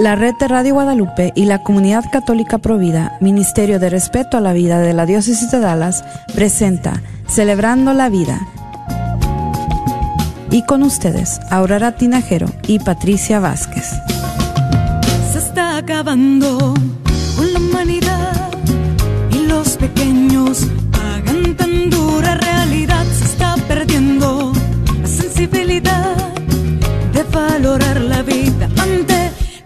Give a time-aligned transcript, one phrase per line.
[0.00, 4.54] La Red de Radio Guadalupe y la Comunidad Católica Provida, Ministerio de Respeto a la
[4.54, 6.04] Vida de la Diócesis de Dallas,
[6.34, 8.40] presenta Celebrando la Vida.
[10.50, 13.90] Y con ustedes, Aurora Tinajero y Patricia Vázquez.
[15.34, 16.72] Se está acabando
[17.36, 18.50] con la humanidad
[19.32, 23.04] y los pequeños pagan tan dura realidad.
[23.18, 24.54] Se está perdiendo
[25.02, 26.16] la sensibilidad
[27.12, 28.59] de valorar la vida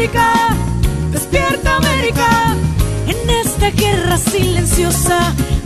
[0.00, 0.56] América!
[1.12, 2.56] ¡Despierta América!
[3.06, 5.18] En esta guerra silenciosa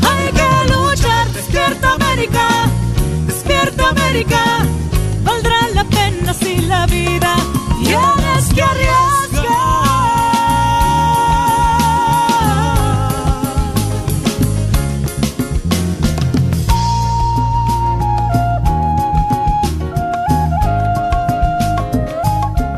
[0.02, 1.28] hay que luchar.
[1.28, 2.48] ¡Despierta América!
[3.28, 4.66] ¡Despierta América!
[5.22, 7.36] Valdrá la pena si la vida
[7.84, 8.64] tienes que.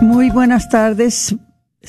[0.03, 1.35] Muy buenas tardes.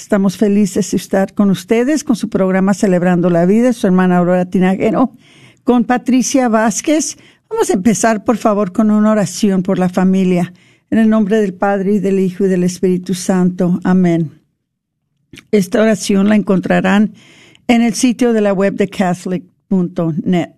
[0.08, 4.46] Estamos felices de estar con ustedes con su programa Celebrando la Vida, su hermana Aurora
[4.46, 5.12] Tinajero,
[5.66, 7.18] con Patricia Vázquez.
[7.50, 10.54] Vamos a empezar, por favor, con una oración por la familia.
[10.90, 13.82] En el nombre del Padre, y del Hijo, y del Espíritu Santo.
[13.84, 14.32] Amén.
[15.52, 17.12] Esta oración la encontrarán
[17.68, 20.54] en el sitio de la web de catholic.net.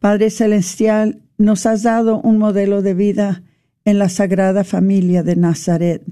[0.00, 3.42] Padre Celestial, nos has dado un modelo de vida
[3.84, 6.02] en la Sagrada Familia de Nazaret.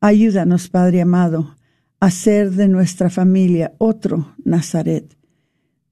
[0.00, 1.54] Ayúdanos, Padre amado,
[2.00, 5.16] hacer de nuestra familia otro Nazaret,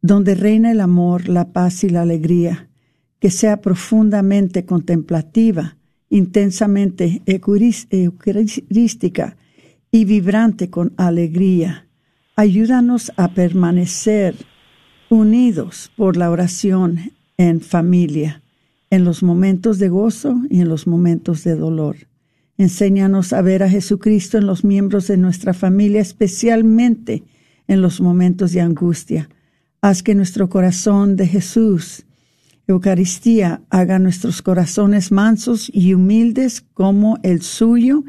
[0.01, 2.71] donde reina el amor, la paz y la alegría,
[3.21, 5.77] que sea profundamente contemplativa,
[6.09, 9.37] intensamente eucarística
[9.91, 11.87] y vibrante con alegría.
[12.37, 14.35] Ayúdanos a permanecer
[15.11, 18.43] unidos por la oración en familia,
[18.91, 22.08] en los momentos de gozo y en los momentos de dolor.
[22.59, 27.23] Enséñanos a ver a Jesucristo en los miembros de nuestra familia, especialmente
[27.69, 29.29] en los momentos de angustia.
[29.81, 32.05] Haz que nuestro corazón de Jesús,
[32.67, 38.03] Eucaristía, haga nuestros corazones mansos y humildes como el suyo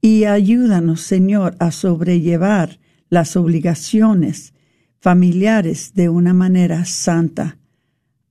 [0.00, 2.78] y ayúdanos, Señor, a sobrellevar
[3.10, 4.54] las obligaciones
[5.00, 7.58] familiares de una manera santa.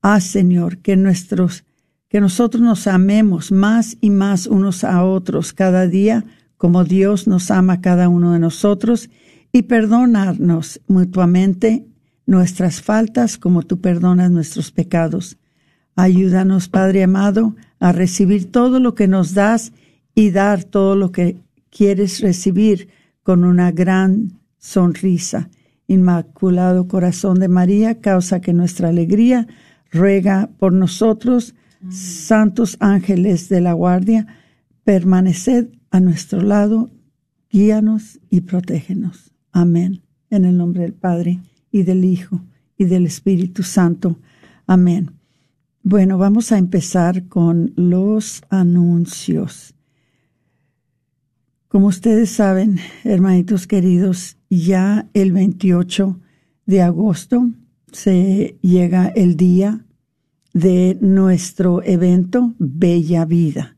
[0.01, 1.64] Haz, Señor, que nuestros
[2.15, 6.23] que nosotros nos amemos más y más unos a otros cada día,
[6.55, 9.09] como Dios nos ama a cada uno de nosotros,
[9.51, 11.85] y perdonarnos mutuamente
[12.25, 15.35] nuestras faltas como tú perdonas nuestros pecados.
[15.97, 19.73] Ayúdanos, Padre amado, a recibir todo lo que nos das
[20.13, 21.35] y dar todo lo que
[21.69, 22.87] quieres recibir
[23.23, 25.49] con una gran sonrisa.
[25.87, 29.47] Inmaculado Corazón de María, causa que nuestra alegría
[29.91, 31.55] ruega por nosotros,
[31.89, 34.27] santos ángeles de la guardia,
[34.83, 36.91] permaneced a nuestro lado,
[37.49, 39.33] guíanos y protégenos.
[39.51, 40.01] Amén.
[40.29, 41.39] En el nombre del Padre
[41.71, 42.41] y del Hijo
[42.77, 44.19] y del Espíritu Santo.
[44.67, 45.11] Amén.
[45.83, 49.75] Bueno, vamos a empezar con los anuncios.
[51.67, 56.19] Como ustedes saben, hermanitos queridos, ya el 28
[56.65, 57.49] de agosto
[57.91, 59.84] se llega el día
[60.55, 63.75] de nuestro evento Bella Vida.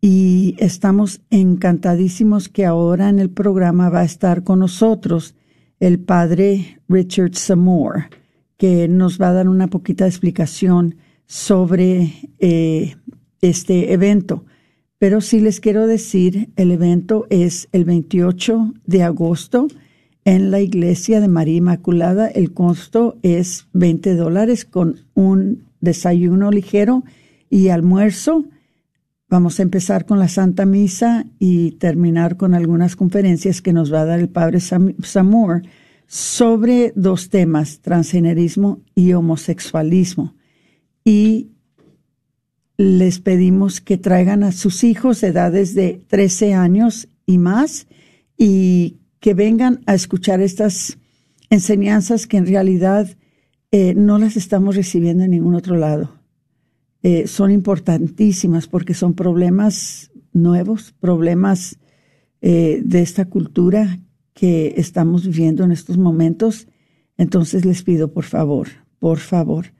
[0.00, 5.34] Y estamos encantadísimos que ahora en el programa va a estar con nosotros
[5.80, 8.08] el padre Richard Samore,
[8.56, 10.96] que nos va a dar una poquita explicación
[11.26, 12.96] sobre eh,
[13.42, 14.46] este evento.
[14.96, 19.68] Pero sí les quiero decir, el evento es el 28 de agosto
[20.24, 22.28] en la iglesia de María Inmaculada.
[22.28, 27.04] El costo es 20 dólares con un desayuno ligero
[27.48, 28.44] y almuerzo.
[29.28, 34.02] Vamos a empezar con la Santa Misa y terminar con algunas conferencias que nos va
[34.02, 35.62] a dar el Padre Samur
[36.06, 40.34] sobre dos temas, transgenerismo y homosexualismo.
[41.04, 41.50] Y
[42.76, 47.86] les pedimos que traigan a sus hijos de edades de 13 años y más
[48.36, 50.98] y que vengan a escuchar estas
[51.50, 53.08] enseñanzas que en realidad
[53.76, 56.12] eh, no las estamos recibiendo en ningún otro lado.
[57.02, 61.76] Eh, son importantísimas porque son problemas nuevos, problemas
[62.40, 63.98] eh, de esta cultura
[64.32, 66.68] que estamos viviendo en estos momentos.
[67.18, 68.68] Entonces les pido, por favor,
[69.00, 69.72] por favor,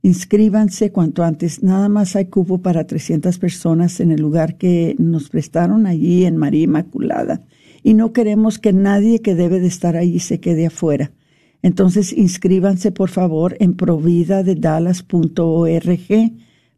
[0.00, 1.62] inscríbanse cuanto antes.
[1.62, 6.38] Nada más hay cupo para 300 personas en el lugar que nos prestaron allí en
[6.38, 7.42] María Inmaculada
[7.82, 11.12] y no queremos que nadie que debe de estar ahí se quede afuera.
[11.62, 16.32] Entonces inscríbanse por favor en providadedallas.org,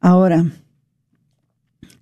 [0.00, 0.50] Ahora,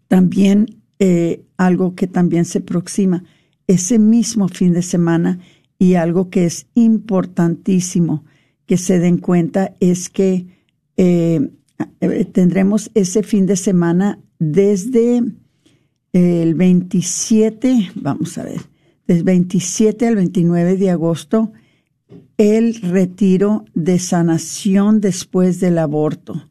[0.08, 3.24] también eh, algo que también se aproxima
[3.66, 5.38] ese mismo fin de semana
[5.78, 8.24] y algo que es importantísimo
[8.66, 10.46] que se den cuenta es que
[10.96, 11.50] eh,
[12.00, 15.22] eh, tendremos ese fin de semana desde
[16.12, 18.60] el 27, vamos a ver,
[19.06, 21.52] del 27 al 29 de agosto
[22.36, 26.48] el retiro de sanación después del aborto.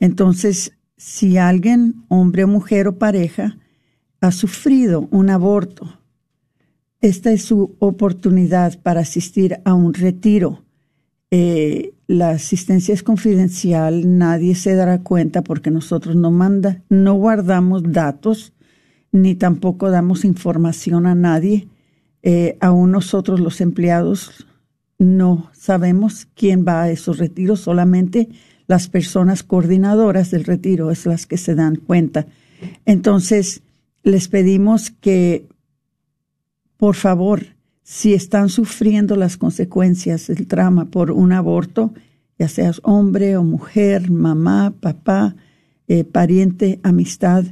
[0.00, 3.58] Entonces, si alguien, hombre, mujer o pareja,
[4.20, 5.98] ha sufrido un aborto,
[7.00, 10.64] esta es su oportunidad para asistir a un retiro.
[11.30, 17.82] Eh, la asistencia es confidencial, nadie se dará cuenta porque nosotros no manda, no guardamos
[17.84, 18.52] datos,
[19.12, 21.68] ni tampoco damos información a nadie.
[22.22, 24.46] Eh, aún nosotros los empleados
[24.98, 28.28] no sabemos quién va a esos retiros, solamente
[28.66, 32.26] las personas coordinadoras del retiro es las que se dan cuenta.
[32.84, 33.62] Entonces,
[34.02, 35.46] les pedimos que,
[36.76, 41.94] por favor, si están sufriendo las consecuencias del trauma por un aborto,
[42.38, 45.36] ya seas hombre o mujer, mamá, papá,
[45.88, 47.44] eh, pariente, amistad,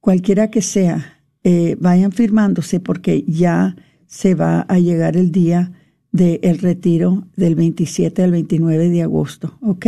[0.00, 3.76] cualquiera que sea, eh, vayan firmándose porque ya
[4.06, 5.72] se va a llegar el día
[6.12, 9.86] del retiro del 27 al 29 de agosto, ¿ok?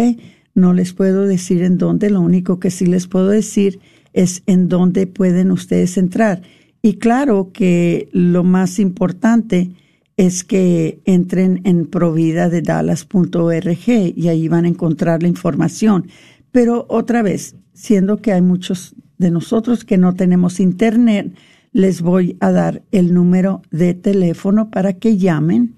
[0.55, 4.69] No les puedo decir en dónde, lo único que sí les puedo decir es en
[4.69, 6.43] dónde pueden ustedes entrar.
[6.81, 9.73] Y claro que lo más importante
[10.17, 16.07] es que entren en providadedallas.org y ahí van a encontrar la información.
[16.53, 21.35] Pero otra vez, siendo que hay muchos de nosotros que no tenemos internet,
[21.73, 25.75] les voy a dar el número de teléfono para que llamen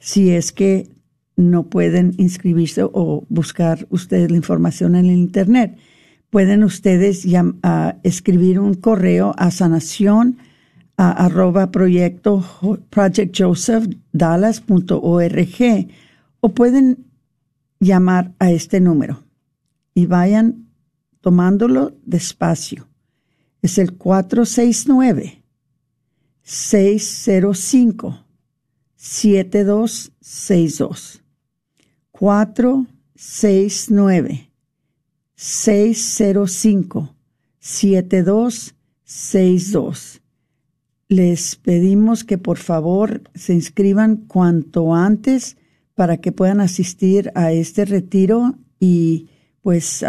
[0.00, 0.88] si es que
[1.36, 5.76] no pueden inscribirse o buscar ustedes la información en el Internet.
[6.30, 7.26] Pueden ustedes
[8.02, 10.38] escribir un correo a sanación
[10.96, 12.42] arroba proyecto
[12.90, 15.88] projectjosephdallas.org
[16.40, 17.06] o pueden
[17.80, 19.24] llamar a este número
[19.94, 20.68] y vayan
[21.20, 22.86] tomándolo despacio.
[23.62, 25.42] Es el 469
[26.42, 28.26] 605
[28.96, 31.22] 7262
[32.12, 34.50] 469
[35.36, 37.14] 605
[37.60, 40.22] 7262
[41.08, 45.56] les pedimos que por favor se inscriban cuanto antes
[45.94, 49.28] para que puedan asistir a este retiro y
[49.62, 50.04] pues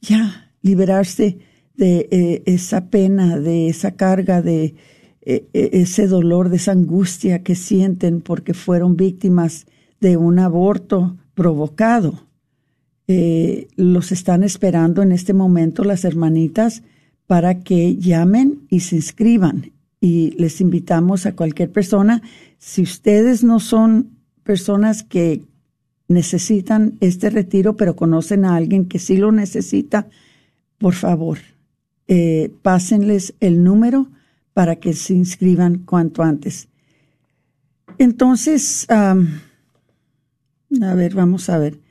[0.00, 1.38] ya liberarse
[1.76, 4.74] de eh, esa pena, de esa carga, de
[5.22, 9.66] e, e, ese dolor, de esa angustia que sienten porque fueron víctimas
[10.00, 12.26] de un aborto provocado.
[13.08, 16.82] Eh, los están esperando en este momento las hermanitas
[17.26, 19.72] para que llamen y se inscriban.
[20.00, 22.22] Y les invitamos a cualquier persona,
[22.58, 24.10] si ustedes no son
[24.42, 25.42] personas que
[26.08, 30.08] necesitan este retiro, pero conocen a alguien que sí lo necesita,
[30.78, 31.38] por favor,
[32.08, 34.08] eh, pásenles el número
[34.52, 36.68] para que se inscriban cuanto antes.
[37.98, 39.14] Entonces, a
[40.70, 41.81] ver, vamos a ver.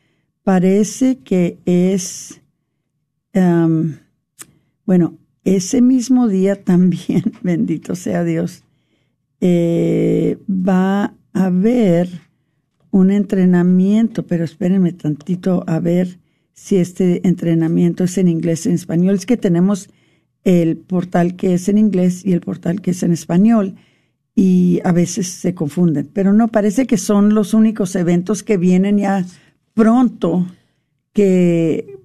[0.43, 2.41] Parece que es,
[3.33, 3.98] bueno,
[4.86, 8.63] Bueno, ese mismo día también, bendito sea Dios,
[9.39, 12.10] eh, va a haber
[12.91, 16.19] un entrenamiento, pero espérenme tantito a ver
[16.53, 19.15] si este entrenamiento es en inglés o en español.
[19.15, 19.89] Es que tenemos
[20.43, 23.75] el portal que es en inglés y el portal que es en español
[24.36, 28.98] y a veces se confunden, pero no parece que son los únicos eventos que vienen
[28.98, 29.25] ya
[29.74, 30.48] pronto
[31.13, 31.98] que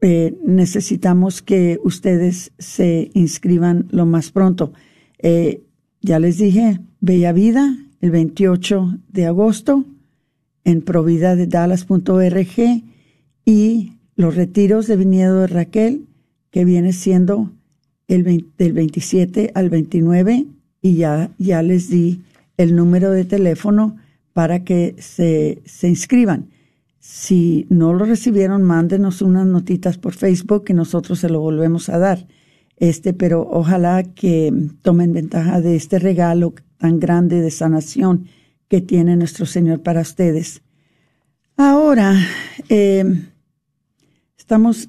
[0.00, 4.72] eh, necesitamos que ustedes se inscriban lo más pronto.
[5.18, 5.62] Eh,
[6.02, 9.84] ya les dije, Bella Vida, el 28 de agosto,
[10.64, 12.82] en providadedallas.org
[13.46, 16.06] y los retiros de viñedo de Raquel,
[16.50, 17.50] que viene siendo
[18.06, 20.46] el del 27 al 29,
[20.82, 22.20] y ya, ya les di
[22.58, 23.96] el número de teléfono
[24.34, 26.50] para que se, se inscriban.
[27.06, 31.98] Si no lo recibieron, mándenos unas notitas por Facebook y nosotros se lo volvemos a
[31.98, 32.26] dar.
[32.78, 38.28] Este, pero ojalá que tomen ventaja de este regalo tan grande de sanación
[38.68, 40.62] que tiene nuestro Señor para ustedes.
[41.58, 42.14] Ahora,
[42.70, 43.04] eh,
[44.38, 44.88] estamos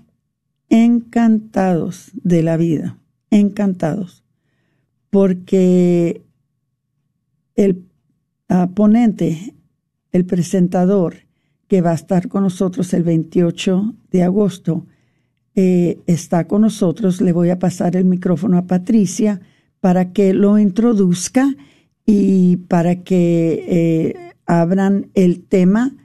[0.70, 2.98] encantados de la vida,
[3.30, 4.24] encantados,
[5.10, 6.22] porque
[7.56, 7.86] el
[8.74, 9.54] ponente,
[10.14, 11.26] el presentador,
[11.68, 14.86] que va a estar con nosotros el 28 de agosto,
[15.56, 17.22] eh, está con nosotros.
[17.22, 19.42] Le voy a pasar el micrófono a Patricia
[19.80, 21.56] para que lo introduzca
[22.06, 25.96] y para que eh, abran el tema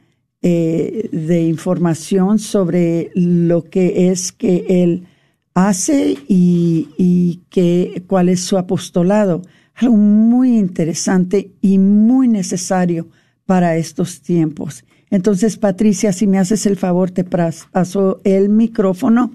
[0.42, 5.06] eh, de información sobre lo que es que él
[5.52, 9.42] hace y, que, cuál es su apostolado.
[9.74, 13.08] Algo muy interesante y muy necesario
[13.44, 14.84] para estos tiempos.
[15.10, 19.32] Entonces, Patricia, si me haces el favor, te paso el micrófono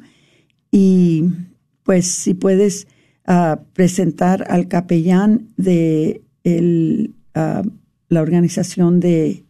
[0.72, 1.25] y
[1.84, 2.88] pues si puedes
[3.25, 6.22] ah, presentar al capellán de
[7.34, 7.62] ah,
[8.10, 9.44] la organización de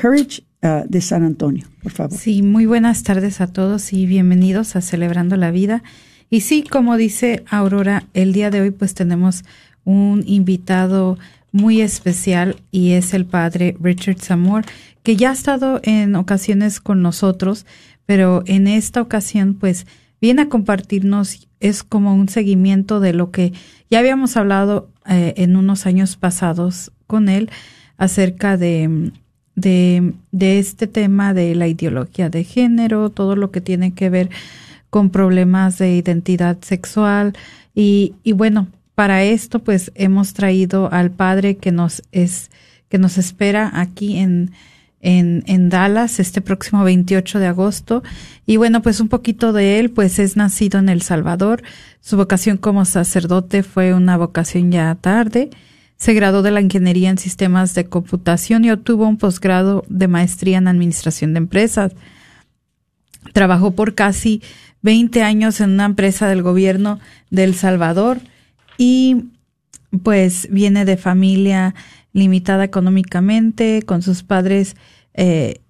[0.00, 2.18] Courage ah, de San Antonio, por favor.
[2.18, 5.82] Sí, muy buenas tardes a todos y bienvenidos a Celebrando la Vida.
[6.30, 9.44] Y sí, como dice Aurora, el día de hoy pues tenemos
[9.84, 11.18] un invitado
[11.58, 14.64] muy especial y es el padre Richard Zamor,
[15.02, 17.66] que ya ha estado en ocasiones con nosotros,
[18.06, 19.86] pero en esta ocasión pues
[20.20, 23.52] viene a compartirnos, es como un seguimiento de lo que
[23.90, 27.50] ya habíamos hablado eh, en unos años pasados con él
[27.96, 29.10] acerca de,
[29.56, 30.12] de,
[30.58, 34.30] este tema de la ideología de género, todo lo que tiene que ver
[34.90, 37.34] con problemas de identidad sexual
[37.74, 42.50] y bueno, para esto, pues hemos traído al padre que nos es
[42.88, 44.50] que nos espera aquí en,
[45.00, 48.02] en, en Dallas este próximo 28 de agosto.
[48.44, 51.62] Y bueno, pues un poquito de él, pues es nacido en El Salvador.
[52.00, 55.50] Su vocación como sacerdote fue una vocación ya tarde.
[55.96, 60.58] Se graduó de la ingeniería en sistemas de computación y obtuvo un posgrado de maestría
[60.58, 61.92] en administración de empresas.
[63.32, 64.42] Trabajó por casi
[64.82, 66.98] 20 años en una empresa del gobierno
[67.30, 68.18] de El Salvador
[68.78, 69.24] y
[70.02, 71.74] pues viene de familia
[72.12, 74.76] limitada económicamente, con sus padres
[75.12, 75.60] eh,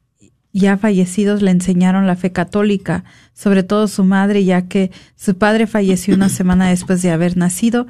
[0.52, 5.66] ya fallecidos le enseñaron la fe católica, sobre todo su madre, ya que su padre
[5.66, 7.86] falleció una semana después de haber nacido.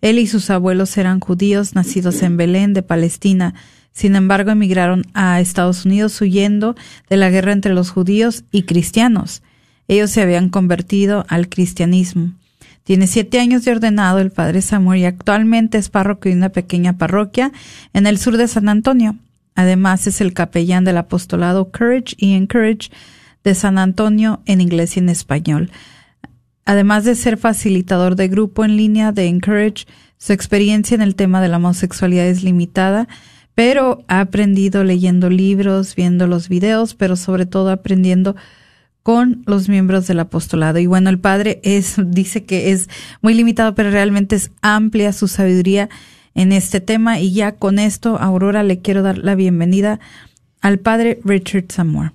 [0.00, 3.54] Él y sus abuelos eran judíos nacidos en Belén, de Palestina.
[3.92, 6.74] Sin embargo, emigraron a Estados Unidos huyendo
[7.08, 9.42] de la guerra entre los judíos y cristianos.
[9.88, 12.32] Ellos se habían convertido al cristianismo.
[12.84, 16.98] Tiene siete años de ordenado el padre Samuel y actualmente es párroco de una pequeña
[16.98, 17.52] parroquia
[17.92, 19.16] en el sur de San Antonio.
[19.54, 22.90] Además es el capellán del apostolado Courage y Encourage
[23.44, 25.70] de San Antonio en inglés y en español.
[26.64, 29.86] Además de ser facilitador de grupo en línea de Encourage,
[30.18, 33.08] su experiencia en el tema de la homosexualidad es limitada,
[33.54, 38.36] pero ha aprendido leyendo libros, viendo los videos, pero sobre todo aprendiendo
[39.02, 40.78] con los miembros del apostolado.
[40.78, 42.88] Y bueno, el Padre es, dice que es
[43.20, 45.88] muy limitado, pero realmente es amplia su sabiduría
[46.34, 47.20] en este tema.
[47.20, 50.00] Y ya con esto, Aurora, le quiero dar la bienvenida
[50.60, 52.12] al Padre Richard Zamora.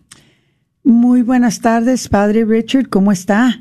[0.83, 3.59] Muy buenas tardes, Padre Richard, ¿cómo está?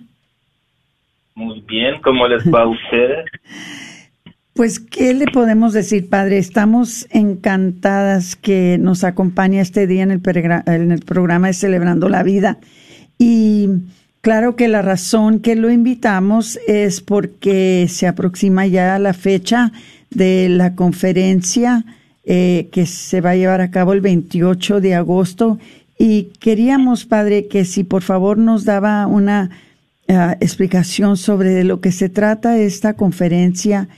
[1.34, 3.26] Muy bien, ¿cómo les va a ustedes?
[4.54, 6.38] Pues, ¿qué le podemos decir, Padre?
[6.38, 10.22] Estamos encantadas que nos acompañe este día en el,
[10.66, 12.58] en el programa de Celebrando la Vida.
[13.18, 13.68] Y
[14.20, 19.72] claro que la razón que lo invitamos es porque se aproxima ya la fecha
[20.10, 21.84] de la conferencia
[22.24, 25.58] eh, que se va a llevar a cabo el 28 de agosto
[25.98, 29.50] y queríamos, padre, que si por favor nos daba una
[30.08, 33.88] ah, explicación sobre lo que se trata esta conferencia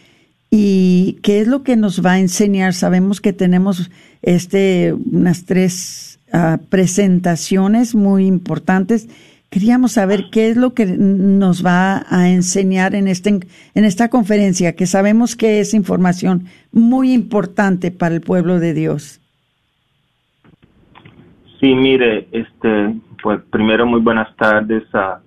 [0.51, 2.73] y qué es lo que nos va a enseñar.
[2.75, 3.91] Sabemos que tenemos
[4.23, 9.09] este unas tres ah, presentaciones muy importantes.
[9.51, 13.31] Queríamos saber qué es lo que nos va a enseñar en este
[13.75, 19.21] en esta conferencia, que sabemos que es información muy importante para el pueblo de Dios.
[21.61, 25.21] Sí, mire, este, pues primero muy buenas tardes a,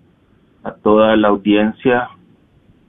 [0.64, 2.10] a toda la audiencia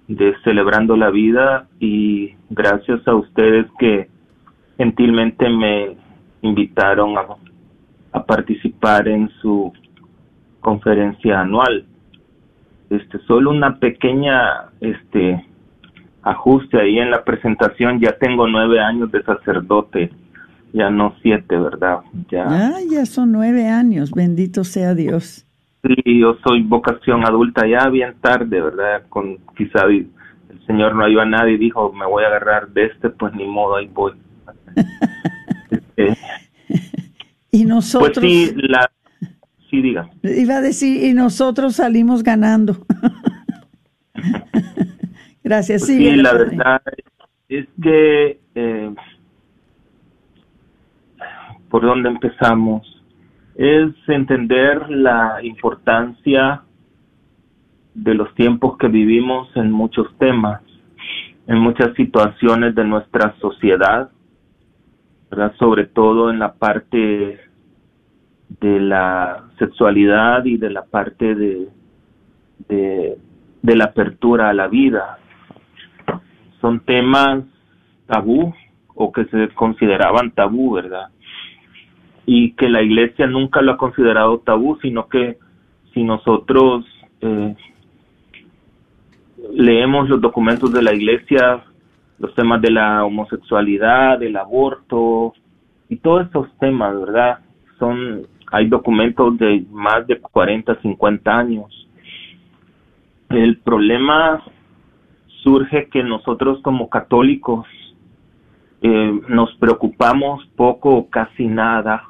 [0.07, 4.09] de Celebrando la Vida y gracias a ustedes que
[4.77, 5.97] gentilmente me
[6.43, 7.27] invitaron a,
[8.13, 9.73] a participar en su
[10.61, 11.87] conferencia anual.
[12.91, 15.45] Este, solo una pequeña este
[16.23, 20.11] ajuste ahí en la presentación, ya tengo nueve años de sacerdote
[20.73, 22.01] ya no siete, ¿verdad?
[22.31, 22.45] Ya.
[22.49, 25.47] Ah, ya son nueve años, bendito sea Dios.
[25.83, 29.03] Sí, yo soy vocación adulta ya bien tarde, ¿verdad?
[29.09, 30.09] Con quizá el
[30.67, 33.47] Señor no ayudó a nadie y dijo, me voy a agarrar de este, pues ni
[33.47, 34.13] modo, ahí voy.
[35.71, 36.19] Este,
[37.53, 38.19] y nosotros...
[38.19, 38.91] Pues sí, la...
[39.71, 40.11] Sí, diga.
[40.23, 42.85] Iba a decir, y nosotros salimos ganando.
[45.45, 46.17] Gracias, pues sí.
[46.17, 46.83] la verdad
[47.49, 48.41] es que...
[48.55, 48.95] Eh,
[51.73, 53.03] por dónde empezamos,
[53.55, 56.63] es entender la importancia
[57.95, 60.61] de los tiempos que vivimos en muchos temas,
[61.47, 64.11] en muchas situaciones de nuestra sociedad,
[65.59, 67.41] sobre todo en la parte
[68.61, 71.69] de la sexualidad y de la parte de,
[72.69, 73.17] de,
[73.63, 75.19] de la apertura a la vida.
[76.61, 77.45] Son temas
[78.07, 78.55] tabú
[78.95, 81.09] o que se consideraban tabú, ¿verdad?
[82.27, 85.39] y que la iglesia nunca lo ha considerado tabú, sino que
[85.93, 86.85] si nosotros
[87.21, 87.55] eh,
[89.53, 91.65] leemos los documentos de la iglesia,
[92.19, 95.35] los temas de la homosexualidad, del aborto
[95.89, 97.39] y todos estos temas, ¿verdad?
[97.79, 101.89] Son hay documentos de más de 40, 50 años.
[103.31, 104.43] El problema
[105.43, 107.67] surge que nosotros como católicos
[108.83, 112.05] eh, nos preocupamos poco o casi nada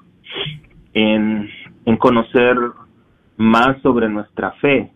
[0.94, 1.48] en,
[1.98, 2.56] conocer
[3.36, 4.90] más sobre nuestra fe,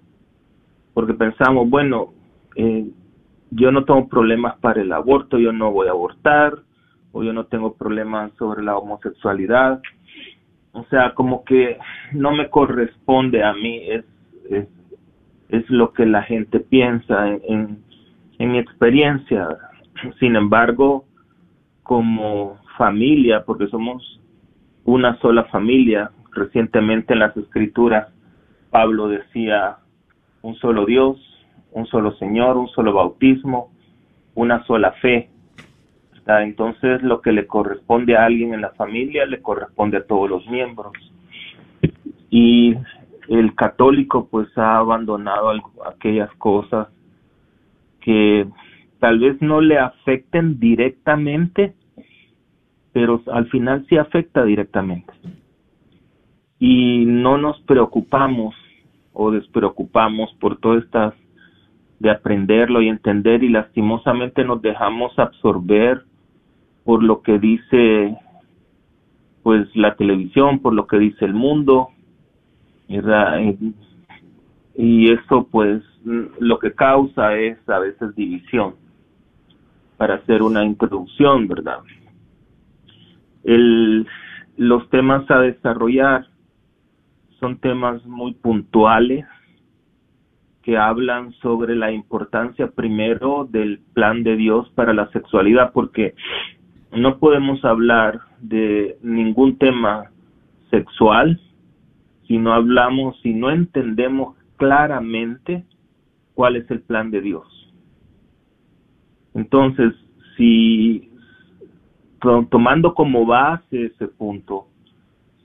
[0.95, 2.09] porque pensamos, bueno,
[2.57, 2.87] eh,
[3.51, 6.59] yo no tengo problemas para el aborto, yo no voy a abortar,
[7.13, 9.81] o yo no tengo problemas sobre la homosexualidad.
[10.73, 11.79] O sea, como que
[12.13, 14.05] no me corresponde a mí, es,
[15.49, 17.83] es, lo que la gente piensa en,
[18.39, 19.49] en mi experiencia.
[20.19, 21.05] Sin embargo,
[21.83, 24.21] como familia, porque somos
[24.85, 26.11] una sola familia.
[26.33, 28.09] Recientemente en las escrituras
[28.71, 29.79] Pablo decía
[30.43, 31.17] un solo Dios,
[31.77, 33.71] un solo Señor, un solo bautismo,
[34.35, 35.29] una sola fe.
[36.27, 40.47] Entonces lo que le corresponde a alguien en la familia le corresponde a todos los
[40.49, 40.93] miembros.
[42.31, 42.75] Y
[43.29, 45.53] el católico pues ha abandonado
[45.85, 46.89] aquellas cosas
[48.01, 48.47] que
[48.99, 51.75] tal vez no le afecten directamente,
[52.93, 55.13] pero al final sí afecta directamente.
[56.59, 58.55] Y no nos preocupamos
[59.13, 61.15] o despreocupamos por todas estas
[61.99, 66.05] de aprenderlo y entender y lastimosamente nos dejamos absorber
[66.85, 68.17] por lo que dice
[69.43, 71.91] pues la televisión, por lo que dice el mundo,
[74.75, 75.83] y eso pues
[76.39, 78.75] lo que causa es a veces división
[79.97, 81.79] para hacer una introducción, ¿verdad?
[83.45, 84.07] El,
[84.57, 86.27] los temas a desarrollar
[87.39, 89.27] son temas muy puntuales
[90.67, 96.15] que hablan sobre la importancia primero del plan de Dios para la sexualidad, porque
[96.91, 100.11] no podemos hablar de ningún tema
[100.73, 101.41] sexual
[102.27, 105.65] si no hablamos, si no entendemos claramente
[106.35, 107.47] cuál es el plan de Dios.
[109.35, 109.95] Entonces,
[110.37, 111.13] si
[112.51, 114.67] tomando como base ese punto,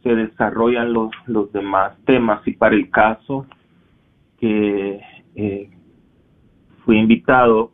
[0.02, 3.46] se desarrollan los, los demás temas y para el caso
[4.40, 5.00] que
[5.36, 5.70] eh,
[6.86, 7.72] fui invitado,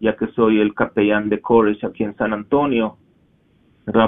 [0.00, 2.96] ya que soy el capellán de Courage aquí en San Antonio,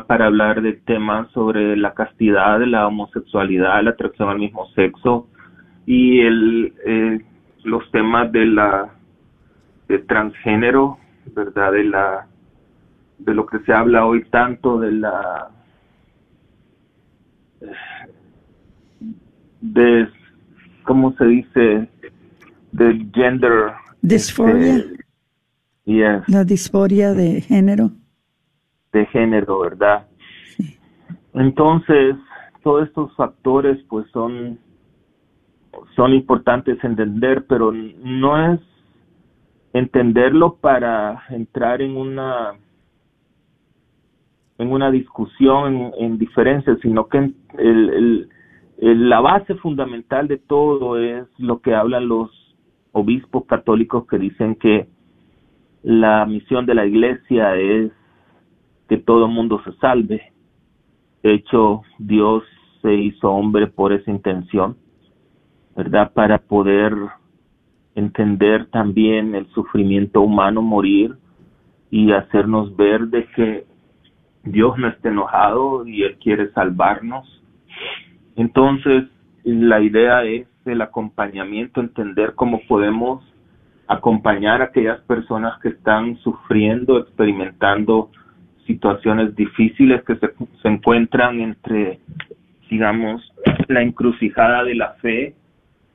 [0.07, 5.26] para hablar de temas sobre la castidad, la homosexualidad, la atracción al mismo sexo
[5.85, 7.20] y el, eh,
[7.64, 8.94] los temas de la
[9.88, 10.98] de transgénero,
[11.35, 11.72] ¿verdad?
[11.72, 12.26] De la
[13.18, 15.48] de lo que se habla hoy tanto de la
[19.61, 20.09] de
[20.85, 21.88] cómo se dice
[22.74, 23.72] de gender.
[24.02, 24.76] Disforia.
[24.76, 25.04] este,
[25.84, 27.90] yes, La disforia de género.
[28.92, 30.06] de género, ¿verdad?
[31.34, 32.16] Entonces,
[32.62, 34.58] todos estos factores pues son
[35.96, 38.60] son importantes entender, pero no es
[39.72, 42.52] entenderlo para entrar en una
[44.58, 48.28] en una discusión en, en diferencias, sino que el, el-
[48.78, 52.30] el- la base fundamental de todo es lo que hablan los
[52.94, 54.87] obispos católicos que dicen que
[55.83, 57.92] la misión de la iglesia es
[58.88, 60.33] que todo mundo se salve.
[61.22, 62.44] De hecho, Dios
[62.80, 64.76] se hizo hombre por esa intención,
[65.76, 66.12] ¿verdad?
[66.12, 66.94] Para poder
[67.94, 71.16] entender también el sufrimiento humano, morir
[71.90, 73.66] y hacernos ver de que
[74.44, 77.42] Dios no está enojado y Él quiere salvarnos.
[78.37, 79.04] Entonces,
[79.44, 83.24] la idea es el acompañamiento, entender cómo podemos
[83.87, 88.11] acompañar a aquellas personas que están sufriendo, experimentando
[88.66, 90.31] situaciones difíciles que se,
[90.62, 92.00] se encuentran entre,
[92.70, 93.22] digamos,
[93.68, 95.35] la encrucijada de la fe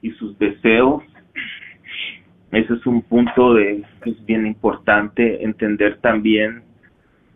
[0.01, 1.03] y sus deseos.
[2.51, 6.63] Ese es un punto de que es bien importante entender también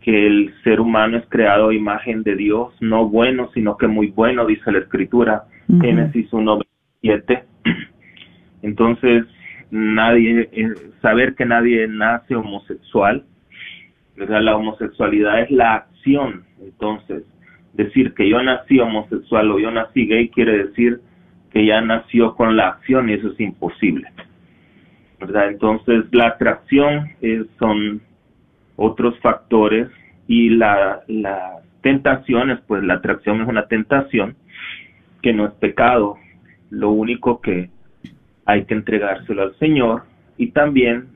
[0.04, 4.08] que el ser humano es creado a imagen de Dios, no bueno, sino que muy
[4.08, 5.44] bueno, dice la escritura.
[5.80, 6.30] Génesis
[7.04, 7.42] 1.27.
[8.62, 9.26] Entonces,
[9.70, 13.24] nadie, eh, saber que nadie nace homosexual,
[14.16, 14.42] ¿verdad?
[14.42, 17.24] la homosexualidad es la acción, entonces,
[17.74, 21.00] decir que yo nací homosexual o yo nací gay quiere decir
[21.52, 24.08] que ya nació con la acción y eso es imposible.
[25.20, 25.48] ¿verdad?
[25.48, 28.00] Entonces, la atracción eh, son
[28.76, 29.88] otros factores
[30.26, 34.36] y la, las tentaciones, pues la atracción es una tentación
[35.22, 36.18] que no es pecado.
[36.70, 37.70] Lo único que
[38.44, 40.04] hay que entregárselo al Señor
[40.36, 41.08] y también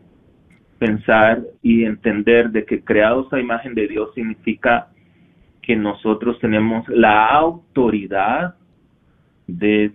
[0.79, 4.89] pensar y entender de que creados a imagen de Dios significa
[5.63, 8.55] que nosotros tenemos la autoridad
[9.47, 9.93] de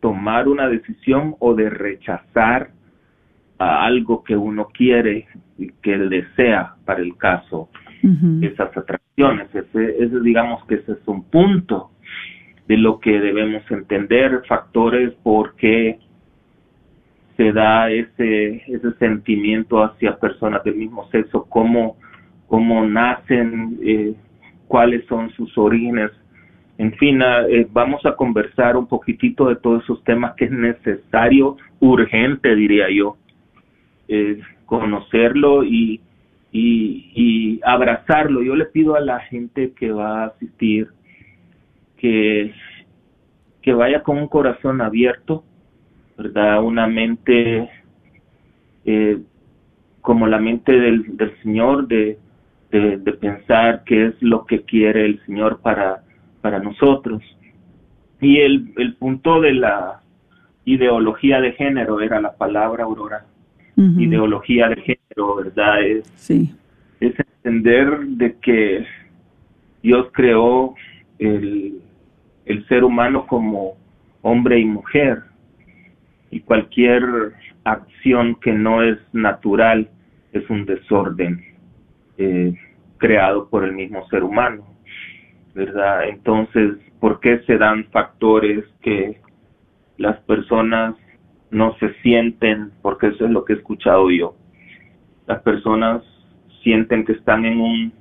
[0.00, 2.70] tomar una decisión o de rechazar
[3.58, 7.68] a algo que uno quiere y que desea para el caso
[8.40, 9.54] esas atracciones.
[9.54, 11.91] Ese, ese digamos que ese es un punto
[12.72, 15.98] de lo que debemos entender, factores por qué
[17.36, 21.98] se da ese, ese sentimiento hacia personas del mismo sexo, cómo,
[22.46, 24.14] cómo nacen, eh,
[24.68, 26.12] cuáles son sus orígenes.
[26.78, 30.50] En fin, ah, eh, vamos a conversar un poquitito de todos esos temas que es
[30.50, 33.18] necesario, urgente, diría yo,
[34.08, 36.00] eh, conocerlo y,
[36.52, 38.42] y, y abrazarlo.
[38.42, 40.88] Yo le pido a la gente que va a asistir
[42.02, 42.52] que,
[43.62, 45.44] que vaya con un corazón abierto,
[46.18, 46.60] ¿verdad?
[46.60, 47.70] Una mente
[48.84, 49.18] eh,
[50.00, 52.18] como la mente del, del Señor, de,
[52.72, 56.02] de, de pensar qué es lo que quiere el Señor para,
[56.40, 57.22] para nosotros.
[58.20, 60.00] Y el, el punto de la
[60.64, 63.24] ideología de género era la palabra aurora
[63.76, 65.82] ideología de género, ¿verdad?
[65.82, 66.52] Es, Sí.
[67.00, 68.84] es entender de que
[69.82, 70.74] Dios creó
[71.18, 71.80] el,
[72.46, 73.74] el ser humano como
[74.22, 75.22] hombre y mujer
[76.30, 77.02] y cualquier
[77.64, 79.88] acción que no es natural
[80.32, 81.44] es un desorden
[82.18, 82.54] eh,
[82.98, 84.64] creado por el mismo ser humano,
[85.54, 86.08] ¿verdad?
[86.08, 89.20] Entonces, ¿por qué se dan factores que
[89.98, 90.94] las personas
[91.52, 94.34] no se sienten, porque eso es lo que he escuchado yo.
[95.26, 96.02] Las personas
[96.62, 97.92] sienten que están en un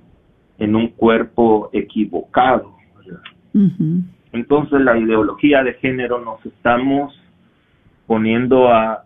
[0.57, 2.75] en un cuerpo equivocado.
[2.95, 3.21] ¿verdad?
[4.33, 7.13] Entonces la ideología de género nos estamos
[8.07, 9.05] poniendo a,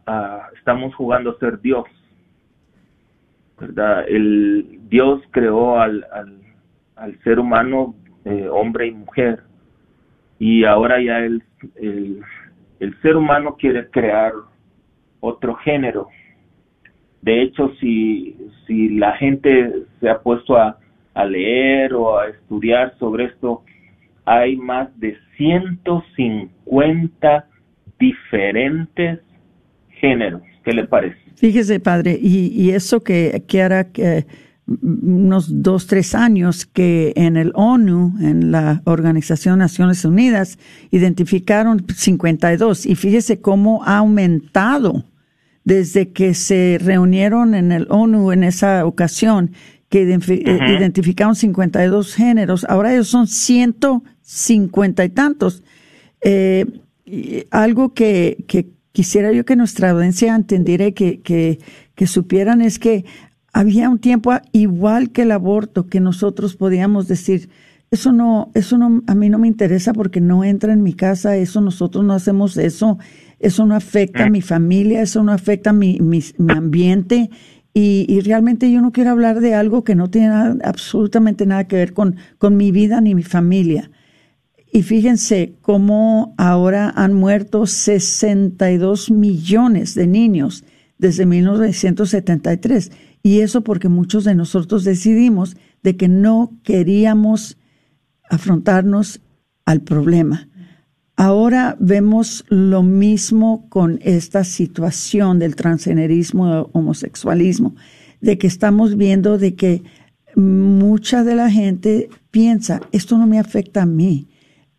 [0.58, 1.86] estamos jugando a ser Dios.
[3.60, 4.06] ¿Verdad?
[4.08, 6.40] El Dios creó al, al,
[6.96, 9.44] al ser humano eh, hombre y mujer
[10.40, 11.42] y ahora ya el,
[11.76, 12.22] el,
[12.80, 14.34] el ser humano quiere crear
[15.20, 16.08] otro género.
[17.22, 20.78] De hecho, si, si la gente se ha puesto a,
[21.14, 23.64] a leer o a estudiar sobre esto,
[24.26, 27.48] hay más de 150
[28.00, 29.20] diferentes
[30.00, 30.42] géneros.
[30.64, 31.18] ¿Qué le parece?
[31.36, 34.26] Fíjese, padre, y, y eso que, que hará que
[34.68, 40.58] unos dos, tres años que en el ONU, en la Organización Naciones Unidas,
[40.92, 45.06] identificaron 52 y fíjese cómo ha aumentado
[45.64, 49.52] desde que se reunieron en el ONU en esa ocasión,
[49.90, 55.64] que eh, identificaron 52 géneros, ahora ellos son 150 y tantos.
[56.22, 56.66] Eh,
[57.06, 61.60] y algo que, que quisiera yo que nuestra audiencia entendiera que, que,
[61.94, 63.06] que supieran es que
[63.54, 67.50] había un tiempo igual que el aborto que nosotros podíamos decir,
[67.92, 71.38] eso no, eso no, a mí no me interesa porque no entra en mi casa,
[71.38, 72.98] eso nosotros no hacemos eso,
[73.40, 77.30] eso no afecta a mi familia, eso no afecta a mi, mi, ambiente.
[77.78, 80.30] Y, y, realmente yo no quiero hablar de algo que no tiene
[80.64, 83.92] absolutamente nada que ver con, con mi vida ni mi familia.
[84.72, 90.64] Y fíjense cómo ahora han muerto 62 millones de niños
[90.98, 92.92] desde 1973.
[93.24, 97.58] Y eso porque muchos de nosotros decidimos de que no queríamos
[98.30, 99.22] afrontarnos
[99.66, 100.48] al problema.
[101.18, 107.76] Ahora vemos lo mismo con esta situación del transgenerismo homosexualismo,
[108.20, 109.84] de que estamos viendo de que
[110.36, 114.28] mucha de la gente piensa, esto no me afecta a mí,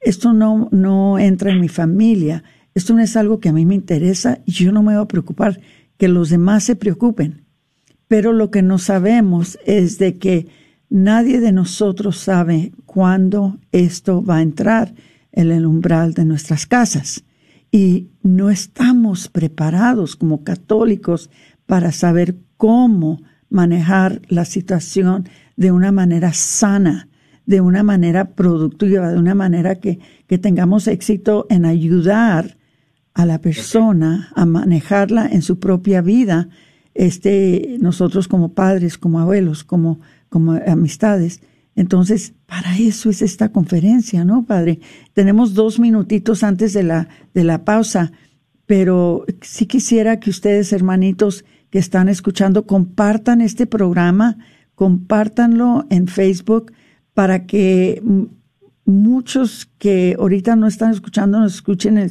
[0.00, 2.44] esto no, no entra en mi familia,
[2.74, 5.08] esto no es algo que a mí me interesa y yo no me voy a
[5.08, 5.60] preocupar
[5.96, 7.46] que los demás se preocupen.
[8.08, 10.48] Pero lo que no sabemos es de que
[10.90, 14.94] nadie de nosotros sabe cuándo esto va a entrar
[15.36, 17.22] en el umbral de nuestras casas.
[17.70, 21.30] Y no estamos preparados como católicos
[21.66, 27.08] para saber cómo manejar la situación de una manera sana,
[27.44, 32.56] de una manera productiva, de una manera que, que tengamos éxito en ayudar
[33.14, 36.48] a la persona a manejarla en su propia vida,
[36.94, 41.40] este, nosotros como padres, como abuelos, como, como amistades.
[41.76, 44.80] Entonces, para eso es esta conferencia, ¿no, padre?
[45.12, 48.12] Tenemos dos minutitos antes de la, de la pausa,
[48.64, 54.38] pero sí quisiera que ustedes, hermanitos que están escuchando, compartan este programa,
[54.74, 56.72] compártanlo en Facebook
[57.12, 58.02] para que
[58.86, 62.10] muchos que ahorita no están escuchando nos escuchen el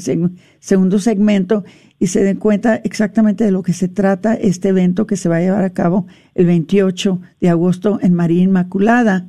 [0.59, 1.63] segundo segmento
[1.99, 5.37] y se den cuenta exactamente de lo que se trata este evento que se va
[5.37, 9.27] a llevar a cabo el 28 de agosto en María Inmaculada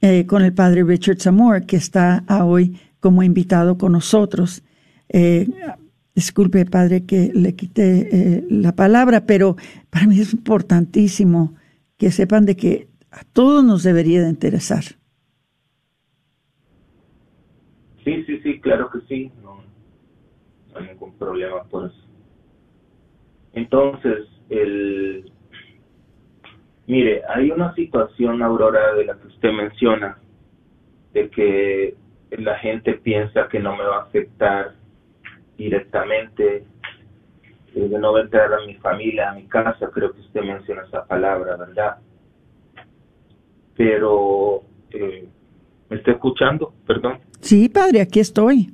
[0.00, 4.62] eh, con el padre Richard Zamora, que está hoy como invitado con nosotros.
[5.08, 5.48] Eh,
[6.14, 9.56] disculpe, padre, que le quité eh, la palabra, pero
[9.90, 11.54] para mí es importantísimo
[11.96, 14.84] que sepan de que a todos nos debería de interesar.
[18.04, 19.60] Sí, sí, sí, claro que sí, no,
[20.74, 22.06] hay ningún problema por eso.
[23.52, 25.32] Entonces, el,
[26.86, 30.18] mire, hay una situación, Aurora, de la que usted menciona,
[31.12, 31.94] de que
[32.30, 34.74] la gente piensa que no me va a afectar
[35.56, 36.64] directamente,
[37.74, 40.42] eh, de no va a entrar a mi familia, a mi casa, creo que usted
[40.42, 41.96] menciona esa palabra, ¿verdad?
[43.76, 45.28] Pero, eh,
[45.88, 46.74] ¿me está escuchando?
[46.86, 47.18] Perdón.
[47.40, 48.72] Sí, padre, aquí estoy.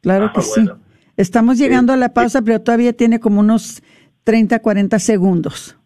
[0.00, 0.68] Claro ah, que sí.
[1.16, 3.82] Estamos llegando a la pausa, pero todavía tiene como unos
[4.24, 5.78] 30, 40 segundos.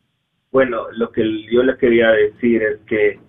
[0.53, 3.21] Bueno, lo que yo le quería decir es que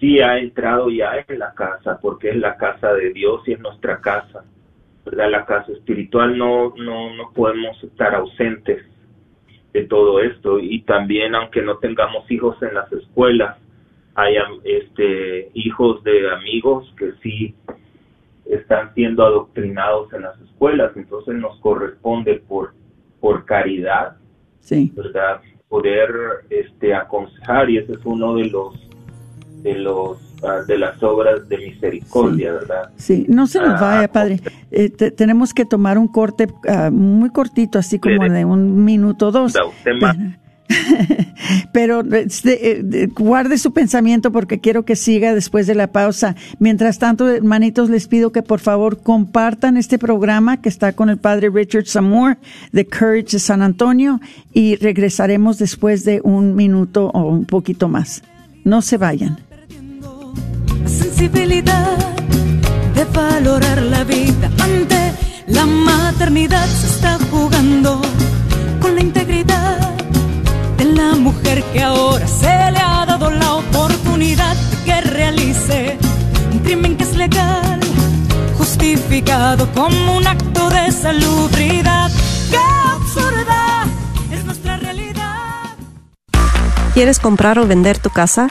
[0.00, 3.60] sí ha entrado ya en la casa, porque es la casa de Dios y es
[3.60, 4.44] nuestra casa,
[5.04, 5.30] ¿verdad?
[5.30, 8.84] La casa espiritual no, no, no podemos estar ausentes
[9.72, 13.56] de todo esto y también aunque no tengamos hijos en las escuelas,
[14.16, 17.54] hay este, hijos de amigos que sí
[18.46, 22.74] están siendo adoctrinados en las escuelas, entonces nos corresponde por,
[23.20, 24.16] por caridad,
[24.60, 24.92] sí.
[24.94, 25.40] ¿verdad?
[25.74, 26.08] Poder
[26.50, 28.74] este, aconsejar y ese es uno de los
[29.64, 32.90] de los ah, de las obras de misericordia, ¿verdad?
[32.94, 34.40] Sí, no se nos vaya, ah, padre.
[34.70, 39.52] Eh, tenemos que tomar un corte ah, muy cortito, así como de un minuto dos.
[39.82, 39.98] Pero
[42.12, 46.36] este, eh, guarde su pensamiento porque quiero que siga después de la pausa.
[46.58, 51.18] Mientras tanto, hermanitos, les pido que por favor compartan este programa que está con el
[51.18, 52.38] padre Richard Samur
[52.72, 54.20] de Courage San Antonio
[54.52, 58.22] y regresaremos después de un minuto o un poquito más.
[58.64, 59.38] No se vayan.
[60.86, 61.96] Sensibilidad
[62.94, 65.12] de valorar la vida ante
[65.48, 68.00] la maternidad se está jugando
[68.80, 69.93] con la integridad
[70.84, 75.98] la mujer que ahora se le ha dado la oportunidad de que realice
[76.52, 77.80] un crimen que es legal,
[78.58, 82.10] justificado como un acto de salubridad.
[82.50, 82.58] ¡Qué
[82.92, 83.84] absurda
[84.30, 85.76] es nuestra realidad!
[86.92, 88.50] ¿Quieres comprar o vender tu casa?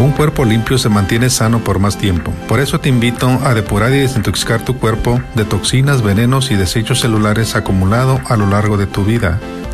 [0.00, 2.32] Un cuerpo limpio se mantiene sano por más tiempo.
[2.48, 7.00] Por eso te invito a depurar y desintoxicar tu cuerpo de toxinas, venenos y desechos
[7.00, 9.38] celulares acumulados a lo largo de tu vida.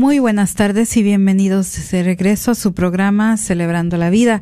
[0.00, 4.40] Muy buenas tardes y bienvenidos de regreso a su programa Celebrando la Vida.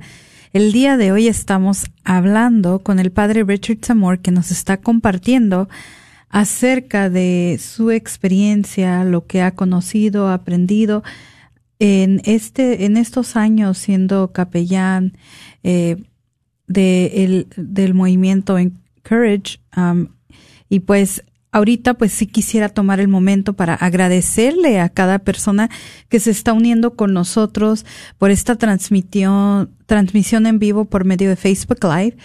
[0.53, 5.69] El día de hoy estamos hablando con el padre Richard Zamor que nos está compartiendo
[6.29, 11.03] acerca de su experiencia, lo que ha conocido, aprendido
[11.81, 15.19] en este, en estos años siendo capellán
[15.65, 15.97] eh,
[16.69, 19.59] de el, del movimiento Encourage.
[19.77, 20.07] Um,
[20.69, 21.25] y pues
[21.59, 25.69] ahorita pues sí quisiera tomar el momento para agradecerle a cada persona
[26.09, 27.85] que se está uniendo con nosotros
[28.17, 32.17] por esta transmisión, transmisión en vivo por medio de Facebook Live.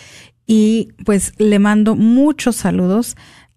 [0.45, 3.15] Y pues le mando muchos saludos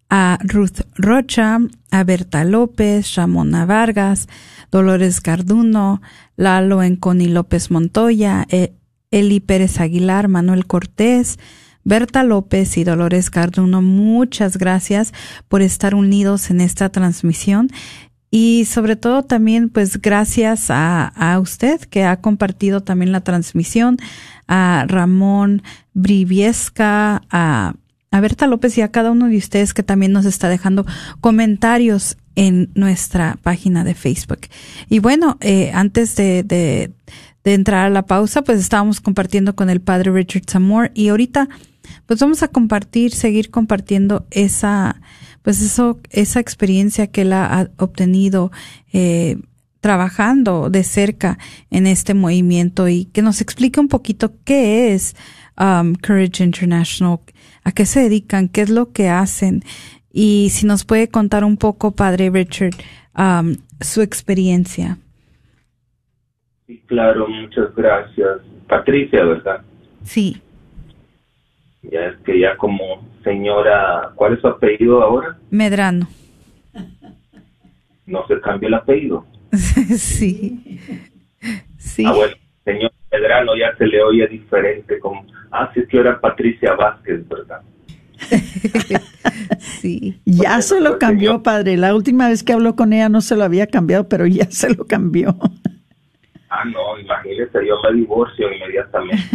[0.08, 1.58] a Ruth Rocha,
[1.90, 4.28] a Berta López, Ramona Vargas,
[4.70, 6.00] Dolores Carduno,
[6.36, 8.72] Lalo Enconi López Montoya, e,
[9.10, 11.38] Eli Pérez Aguilar, Manuel Cortés,
[11.86, 15.14] Berta López y Dolores Carduno, muchas gracias
[15.46, 17.70] por estar unidos en esta transmisión
[18.28, 23.98] y sobre todo también pues gracias a, a usted que ha compartido también la transmisión,
[24.48, 25.62] a Ramón
[25.94, 27.74] Briviesca, a,
[28.10, 30.86] Berta López y a cada uno de ustedes que también nos está dejando
[31.20, 34.40] comentarios en nuestra página de Facebook.
[34.88, 36.92] Y bueno, eh, antes de, de,
[37.44, 41.48] de entrar a la pausa, pues estábamos compartiendo con el padre Richard Zamor y ahorita
[42.06, 45.00] pues vamos a compartir, seguir compartiendo esa,
[45.42, 48.50] pues eso, esa experiencia que él ha obtenido
[48.92, 49.36] eh,
[49.80, 51.38] trabajando de cerca
[51.70, 55.14] en este movimiento y que nos explique un poquito qué es
[55.58, 57.20] um, Courage International,
[57.62, 59.62] a qué se dedican, qué es lo que hacen
[60.18, 62.72] y si nos puede contar un poco, Padre Richard,
[63.18, 64.96] um, su experiencia.
[66.66, 68.40] Sí, claro, muchas gracias.
[68.66, 69.60] Patricia, ¿verdad?
[70.04, 70.40] Sí.
[71.90, 75.36] Ya es que ya como señora, ¿cuál es su apellido ahora?
[75.50, 76.08] Medrano.
[78.06, 79.24] No se cambió el apellido.
[79.96, 80.80] sí.
[81.78, 82.04] Sí.
[82.06, 86.20] Ah, bueno, señor Medrano ya se le oye diferente, como, ah, sí, es que era
[86.20, 87.60] Patricia Vázquez, ¿verdad?
[89.58, 90.20] sí.
[90.24, 91.76] Ya se lo cambió, señor- padre.
[91.76, 94.74] La última vez que habló con ella no se lo había cambiado, pero ya se
[94.74, 95.36] lo cambió.
[96.58, 99.22] Ah, no, imagínese, yo me divorcio inmediatamente.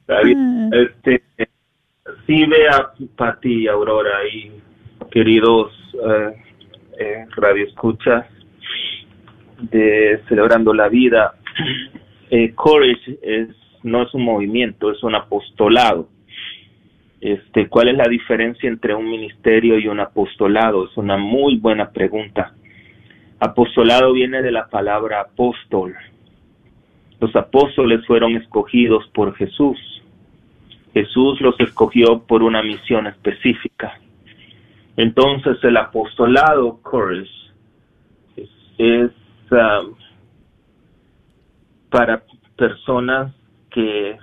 [0.00, 0.70] Está bien.
[0.72, 1.22] Este,
[2.26, 4.52] sí, vea, Pati y Aurora y
[5.10, 6.32] queridos eh,
[6.98, 8.24] eh, radioescuchas
[9.70, 11.34] de Celebrando la Vida.
[12.30, 13.48] Eh, Courage es,
[13.82, 16.08] no es un movimiento, es un apostolado.
[17.20, 20.86] Este, ¿Cuál es la diferencia entre un ministerio y un apostolado?
[20.86, 22.54] Es una muy buena pregunta.
[23.44, 25.96] Apostolado viene de la palabra apóstol.
[27.18, 29.76] Los apóstoles fueron escogidos por Jesús.
[30.94, 33.98] Jesús los escogió por una misión específica.
[34.96, 37.32] Entonces el apostolado, Courage,
[38.78, 39.10] es,
[39.50, 39.82] ah,
[41.90, 42.22] para
[42.56, 43.34] personas
[43.72, 44.18] que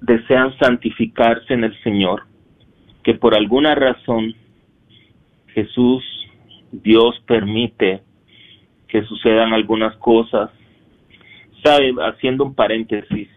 [0.00, 2.24] desean santificarse en el Señor,
[3.04, 4.34] que por alguna razón
[5.54, 6.02] Jesús,
[6.72, 8.02] Dios permite
[8.88, 10.50] que sucedan algunas cosas.
[11.62, 11.94] ¿Sabe?
[12.00, 13.28] Haciendo un paréntesis,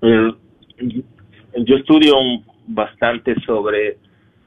[0.00, 2.14] yo estudio
[2.66, 3.98] bastante sobre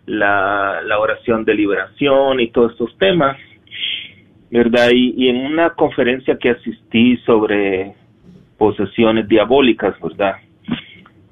[0.08, 3.38] la, la, oración de liberación y todos estos temas,
[4.50, 4.90] ¿verdad?
[4.94, 7.94] Y, y, en una conferencia que asistí sobre
[8.58, 10.36] posesiones diabólicas, ¿verdad?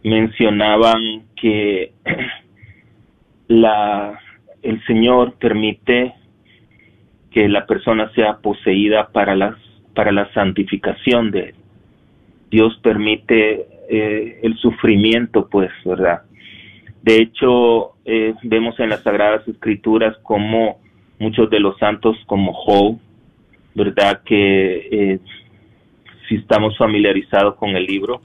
[0.03, 1.93] Mencionaban que
[3.47, 4.19] la,
[4.61, 6.13] el Señor permite
[7.33, 9.55] que la persona sea poseída para las
[9.93, 11.55] para la santificación de él.
[12.49, 16.23] Dios permite eh, el sufrimiento, pues, ¿verdad?
[17.01, 20.79] De hecho, eh, vemos en las Sagradas Escrituras como
[21.19, 22.97] muchos de los santos, como Job,
[23.75, 24.21] ¿verdad?
[24.23, 25.19] Que eh,
[26.27, 28.21] si estamos familiarizados con el libro,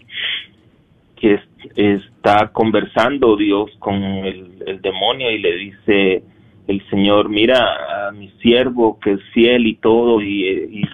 [1.16, 1.40] que
[1.74, 6.22] está conversando Dios con el, demonio y le dice
[6.68, 10.84] el Señor, mira a mi siervo que es fiel y todo, y,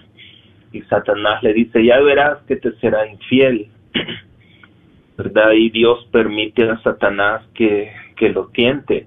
[0.72, 3.68] y, Satanás le dice, ya verás que te será infiel,
[5.16, 5.52] ¿verdad?
[5.52, 9.06] Y Dios permite a Satanás que, que lo tiente.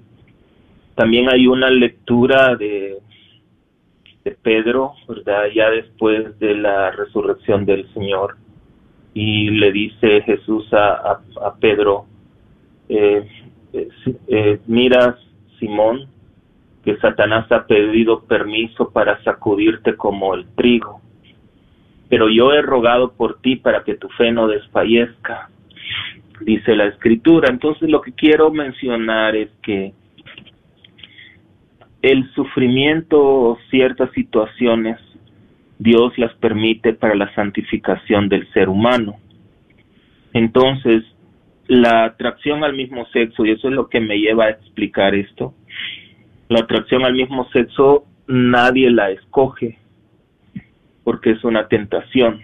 [0.96, 3.00] También hay una lectura de,
[4.24, 5.48] de Pedro, ¿verdad?
[5.54, 8.38] Ya después de la resurrección del Señor,
[9.14, 12.06] y le dice Jesús a, a, Pedro,
[12.88, 13.28] eh,
[13.74, 15.18] eh, mira
[15.60, 16.08] Simón,
[16.88, 21.02] que Satanás ha pedido permiso para sacudirte como el trigo,
[22.08, 25.50] pero yo he rogado por ti para que tu fe no desfallezca,
[26.40, 27.50] dice la escritura.
[27.50, 29.92] Entonces lo que quiero mencionar es que
[32.04, 34.98] el sufrimiento, ciertas situaciones,
[35.80, 39.18] Dios las permite para la santificación del ser humano.
[40.32, 41.04] Entonces,
[41.68, 45.54] la atracción al mismo sexo, y eso es lo que me lleva a explicar esto,
[46.50, 49.80] la atracción al mismo sexo nadie la escoge
[51.08, 52.42] porque es una tentación.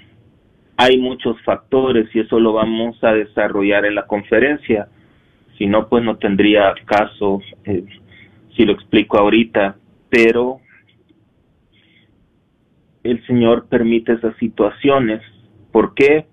[0.78, 4.88] Hay muchos factores y eso lo vamos a desarrollar en la conferencia.
[5.58, 7.84] Si no, pues no tendría caso eh,
[8.56, 9.76] si lo explico ahorita,
[10.10, 10.62] pero
[13.04, 15.22] el Señor permite esas situaciones.
[15.74, 16.28] ¿Por qué?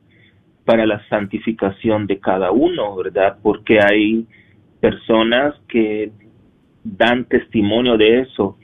[0.64, 3.38] Para la santificación de cada uno, ¿verdad?
[3.42, 4.24] Porque hay
[4.80, 6.12] personas que
[6.82, 8.56] dan testimonio de eso.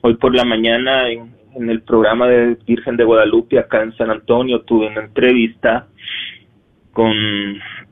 [0.00, 4.62] Hoy por la mañana en, el programa de Virgen de Guadalupe acá en San Antonio
[4.62, 5.86] tuve una entrevista
[6.92, 7.12] con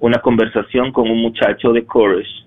[0.01, 2.45] una conversación con un muchacho de Courage,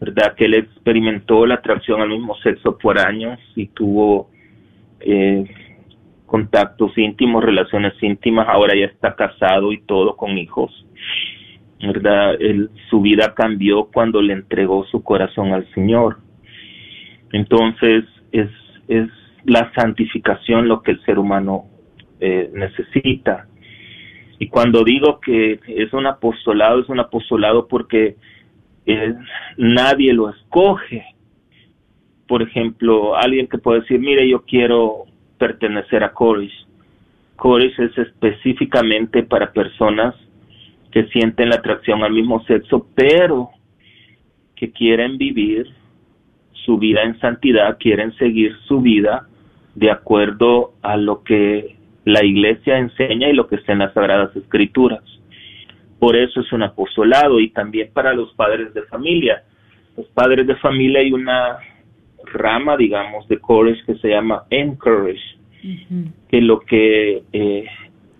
[0.00, 0.34] ¿verdad?
[0.34, 4.30] Que él experimentó la atracción al mismo sexo por años y tuvo
[5.00, 5.44] eh,
[6.26, 10.72] contactos íntimos, relaciones íntimas, ahora ya está casado y todo con hijos.
[11.82, 12.38] ¿Verdad?
[12.88, 16.18] su vida cambió cuando le entregó su corazón al Señor.
[17.32, 18.48] Entonces es,
[18.86, 19.08] es
[19.44, 21.64] la santificación lo que el ser humano
[22.20, 23.48] eh, necesita.
[24.38, 28.16] Y cuando digo que es un apostolado, es un apostolado porque
[28.86, 29.14] eh,
[29.56, 31.04] nadie lo escoge.
[32.26, 35.04] Por ejemplo, alguien que puede decir, mire, yo quiero
[35.38, 36.52] pertenecer a Coris.
[37.36, 40.14] Coris es específicamente para personas
[40.92, 43.50] que sienten la atracción al mismo sexo, pero
[44.54, 45.66] que quieren vivir
[46.52, 49.26] su vida en santidad, quieren seguir su vida
[49.74, 54.34] de acuerdo a lo que la iglesia enseña y lo que está en las Sagradas
[54.36, 55.02] Escrituras.
[55.98, 59.44] Por eso es un apostolado y también para los padres de familia.
[59.96, 61.58] Los padres de familia hay una
[62.24, 65.38] rama, digamos, de Courage que se llama Encourage,
[66.28, 67.66] que lo que eh,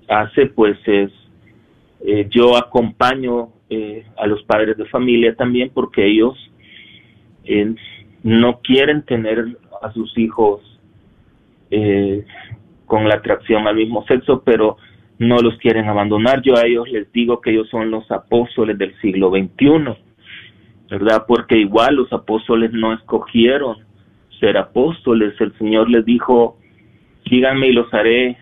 [0.09, 1.11] hace pues es,
[2.05, 6.37] eh, yo acompaño eh, a los padres de familia también porque ellos
[8.23, 10.61] no quieren tener a sus hijos
[12.87, 14.77] con la atracción al mismo sexo, pero
[15.19, 16.43] no los quieren abandonar.
[16.43, 19.97] Yo a ellos les digo que ellos son los apóstoles del siglo XXI,
[20.91, 21.25] ¿verdad?
[21.27, 23.79] Porque igual los apóstoles no escogieron
[24.41, 25.35] ser apóstoles.
[25.41, 26.59] El Señor les dijo,
[27.29, 28.37] síganme y los haré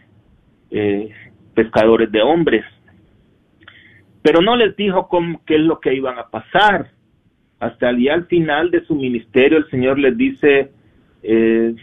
[0.70, 1.10] eh,
[1.54, 2.64] pescadores de hombres.
[4.22, 6.90] Pero no les dijo cómo, qué es lo que iban a pasar.
[7.58, 10.70] Hasta el día al final de su ministerio el Señor les dice,
[11.22, 11.74] eh,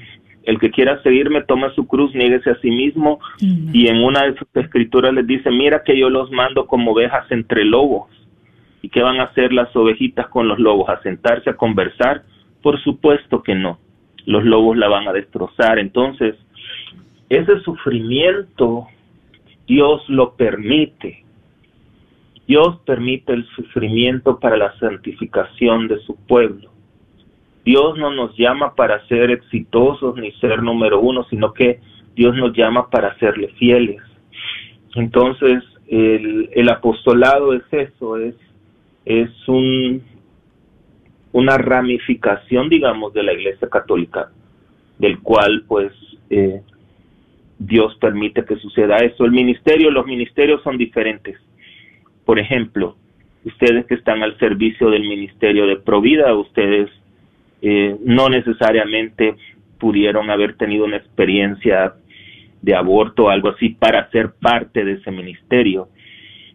[0.43, 3.19] el que quiera seguirme toma su cruz, nieguese a sí mismo.
[3.39, 7.29] Y en una de sus escrituras les dice, mira que yo los mando como ovejas
[7.31, 8.09] entre lobos.
[8.81, 10.89] ¿Y qué van a hacer las ovejitas con los lobos?
[10.89, 12.23] ¿A sentarse a conversar?
[12.61, 13.79] Por supuesto que no
[14.27, 15.79] los lobos la van a destrozar.
[15.79, 16.35] Entonces,
[17.29, 18.87] ese sufrimiento
[19.65, 21.23] Dios lo permite.
[22.47, 26.71] Dios permite el sufrimiento para la santificación de su pueblo.
[27.65, 31.81] Dios no nos llama para ser exitosos ni ser número uno, sino que
[32.15, 34.01] Dios nos llama para serle fieles.
[34.95, 38.35] Entonces, el, apostolado es eso, es,
[39.03, 40.01] es un,
[41.33, 44.31] una ramificación, digamos, de la Iglesia Católica,
[44.97, 45.91] del cual, pues,
[46.29, 46.61] eh,
[47.59, 49.25] Dios permite que suceda eso.
[49.25, 51.37] El ministerio, los ministerios son diferentes.
[52.27, 52.97] Por ejemplo,
[53.45, 56.89] ustedes que están al servicio del ministerio de Provida, ustedes
[57.61, 59.35] eh, no necesariamente
[59.79, 61.93] pudieron haber tenido una experiencia
[62.61, 65.87] de aborto o algo así para ser parte de ese ministerio,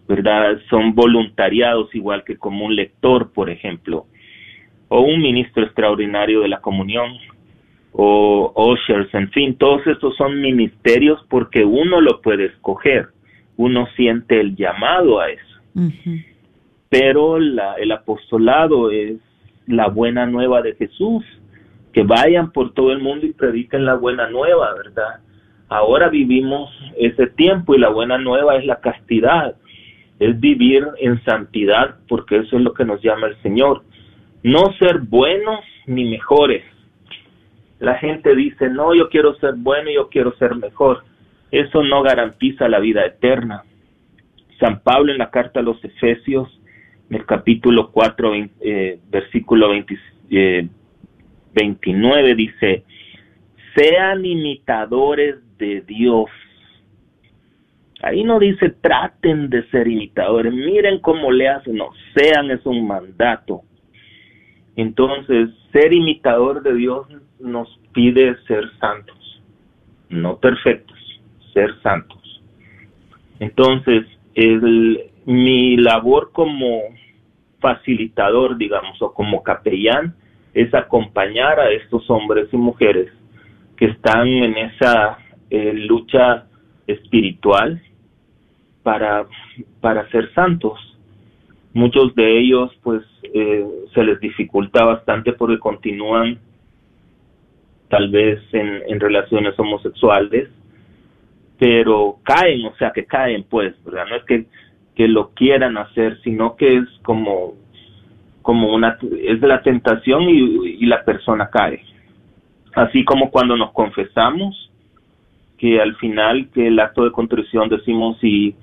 [0.07, 0.59] ¿verdad?
[0.69, 4.05] Son voluntariados igual que como un lector, por ejemplo,
[4.89, 7.13] o un ministro extraordinario de la comunión,
[7.93, 13.07] o ushers, en fin, todos estos son ministerios porque uno lo puede escoger,
[13.57, 15.52] uno siente el llamado a eso.
[16.89, 19.17] Pero la, el apostolado es
[19.67, 21.25] la buena nueva de Jesús,
[21.93, 25.21] que vayan por todo el mundo y prediquen la buena nueva, ¿verdad?
[25.69, 29.57] Ahora vivimos ese tiempo y la buena nueva es la castidad,
[30.19, 33.83] es vivir en santidad, porque eso es lo que nos llama el Señor.
[34.43, 36.63] No ser buenos ni mejores,
[37.83, 41.03] la gente dice, no, yo quiero ser bueno, yo quiero ser mejor.
[41.51, 43.65] Eso no garantiza la vida eterna.
[44.63, 46.49] San Pablo en la carta a los Efesios,
[47.11, 50.71] en el capítulo 4, eh, versículo 29,
[52.31, 52.85] eh, dice,
[53.75, 56.27] sean imitadores de Dios.
[58.03, 62.87] Ahí no dice traten de ser imitadores, miren cómo le hacen, no, sean es un
[62.87, 63.63] mandato.
[64.77, 67.09] Entonces, ser imitador de Dios
[67.41, 69.43] nos pide ser santos,
[70.09, 70.97] no perfectos,
[71.53, 72.41] ser santos.
[73.41, 76.83] Entonces, mi labor como
[77.61, 80.15] facilitador, digamos, o como capellán,
[80.55, 83.11] es acompañar a estos hombres y mujeres
[83.77, 85.19] que están en esa
[85.51, 86.47] eh, lucha
[86.87, 87.81] espiritual
[88.83, 89.27] para,
[89.81, 90.79] para ser santos.
[91.73, 93.03] Muchos de ellos, pues,
[93.35, 96.39] eh, se les dificulta bastante porque continúan
[97.89, 100.49] tal vez en, relaciones homosexuales,
[101.63, 104.07] pero caen, o sea, que caen, pues, ¿verdad?
[104.11, 104.47] No es que,
[104.97, 107.55] que lo quieran hacer, sino que es como,
[108.43, 110.41] como una, es de la tentación y,
[110.81, 111.85] y la persona cae.
[112.75, 114.73] Así como cuando nos confesamos,
[115.57, 118.57] que al final que el acto de contrición decimos y,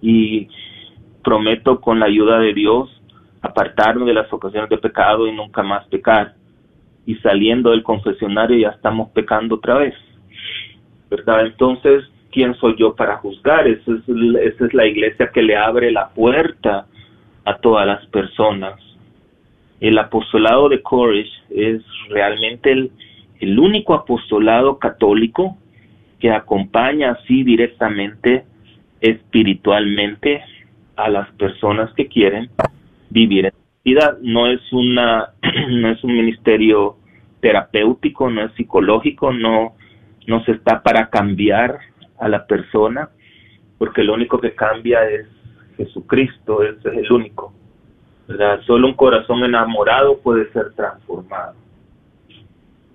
[0.00, 0.46] y
[1.24, 2.90] prometo con la ayuda de Dios
[3.42, 6.34] apartarme de las ocasiones de pecado y nunca más pecar
[7.06, 9.94] y saliendo del confesionario ya estamos pecando otra vez,
[11.10, 11.46] ¿verdad?
[11.46, 13.66] Entonces, ¿quién soy yo para juzgar?
[13.68, 16.86] Esa es, la iglesia que le abre la puerta
[17.44, 18.80] a todas las personas.
[19.80, 22.92] El apostolado de Courage es realmente el,
[23.40, 25.56] el único apostolado católico
[26.18, 28.44] que acompaña así directamente,
[29.00, 30.42] espiritualmente,
[30.96, 32.50] a las personas que quieren
[33.08, 33.52] vivir en
[33.84, 34.16] vida.
[34.20, 35.30] No es una,
[35.70, 36.96] no es un ministerio
[37.40, 39.74] terapéutico, no es psicológico, no,
[40.26, 41.78] no se está para cambiar
[42.20, 43.08] a la persona,
[43.78, 45.26] porque lo único que cambia es
[45.76, 47.52] Jesucristo, es el único.
[48.28, 48.60] ¿verdad?
[48.66, 51.54] Solo un corazón enamorado puede ser transformado.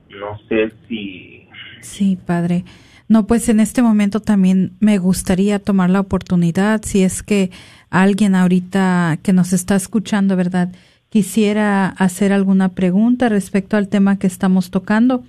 [0.09, 1.47] No sé si...
[1.81, 2.63] Sí, Padre.
[3.09, 7.51] No, pues en este momento también me gustaría tomar la oportunidad, si es que
[7.89, 10.69] alguien ahorita que nos está escuchando, ¿verdad?
[11.15, 15.23] quisiera hacer alguna pregunta respecto al tema que estamos tocando,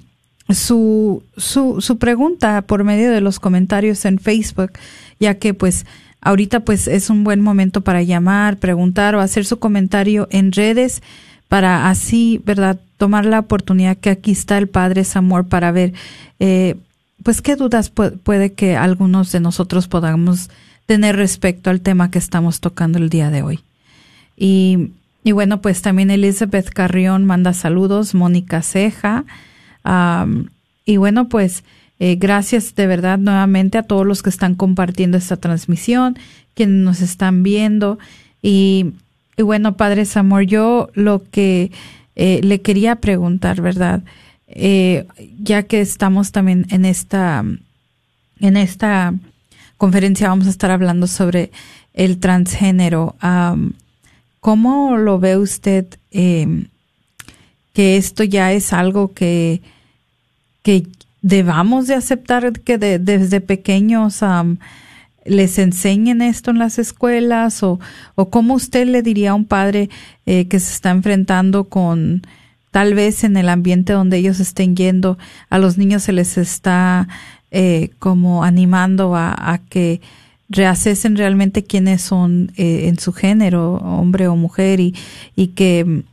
[0.49, 4.71] su, su, su pregunta por medio de los comentarios en Facebook,
[5.19, 5.85] ya que pues
[6.21, 11.01] ahorita pues es un buen momento para llamar, preguntar o hacer su comentario en redes
[11.51, 12.79] para así, ¿verdad?
[12.95, 15.91] Tomar la oportunidad que aquí está el Padre Samor para ver,
[16.39, 16.77] eh,
[17.23, 20.49] pues, qué dudas puede que algunos de nosotros podamos
[20.91, 23.61] tener respecto al tema que estamos tocando el día de hoy.
[24.35, 24.89] Y,
[25.23, 29.23] y bueno, pues también Elizabeth Carrión manda saludos, Mónica Ceja.
[30.83, 31.63] y bueno, pues
[31.99, 36.19] eh, gracias de verdad nuevamente a todos los que están compartiendo esta transmisión,
[36.55, 37.97] quienes nos están viendo.
[38.41, 38.91] Y
[39.37, 41.71] y bueno, Padre Samor, yo lo que
[42.17, 44.03] eh, le quería preguntar, ¿verdad?
[44.47, 45.07] Eh,
[45.39, 47.45] ya que estamos también en esta,
[48.41, 49.13] en esta
[49.81, 51.49] conferencia, vamos a estar hablando sobre
[51.95, 53.15] el transgénero.
[54.39, 56.67] ¿Cómo lo ve usted em,
[57.73, 59.63] que esto ya es algo que,
[60.61, 60.85] que
[61.23, 64.19] debamos de aceptar que desde pequeños
[65.25, 67.79] les enseñen esto en las escuelas o,
[68.13, 69.89] o cómo usted le diría a un padre
[70.27, 72.21] eh, que se está enfrentando con
[72.69, 75.17] tal vez en el ambiente donde ellos estén yendo
[75.49, 77.07] a los niños se les está
[77.51, 80.01] eh, como animando a, que
[80.49, 84.95] reacesen realmente quiénes son eh, en su género, hombre o mujer, y,
[85.35, 86.03] y que,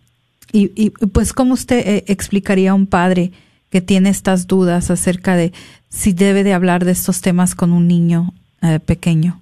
[0.53, 3.33] y, y pues cómo usted eh, explicaría a un padre
[3.71, 5.53] que tiene estas dudas acerca de
[5.89, 8.33] si debe de hablar de estos temas con un niño
[8.63, 9.41] eh, pequeño.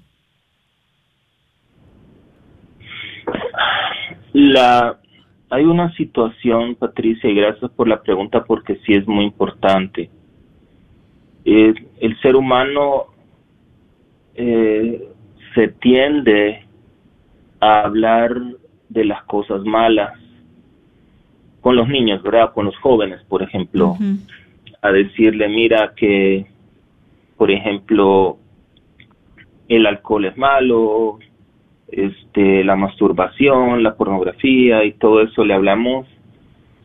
[4.32, 4.99] La,
[5.51, 10.11] hay una situación, Patricia, y gracias por la pregunta porque sí es muy importante.
[11.49, 13.07] Eh, el ser humano
[14.34, 15.09] eh,
[15.55, 16.64] se tiende
[17.61, 18.36] a hablar
[18.88, 20.12] de las cosas malas
[21.61, 22.53] con los niños, ¿verdad?
[22.53, 23.97] Con los jóvenes, por ejemplo,
[24.82, 26.47] a decirle, mira que,
[27.36, 28.38] por ejemplo,
[29.68, 31.20] el alcohol es malo,
[31.86, 36.09] este, la masturbación, la pornografía y todo eso le hablamos.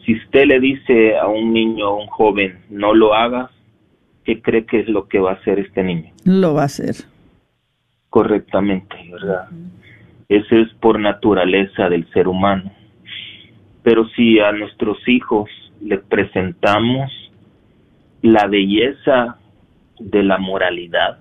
[0.05, 3.49] Si usted le dice a un niño o un joven, no lo hagas,
[4.23, 6.11] ¿qué cree que es lo que va a hacer este niño?
[6.25, 6.95] Lo va a hacer
[8.11, 9.47] correctamente, ¿verdad?
[10.27, 12.71] Eso es por naturaleza del ser humano.
[13.83, 15.49] Pero si a nuestros hijos
[15.81, 17.09] les presentamos
[18.21, 19.37] la belleza
[19.97, 21.19] de la moralidad,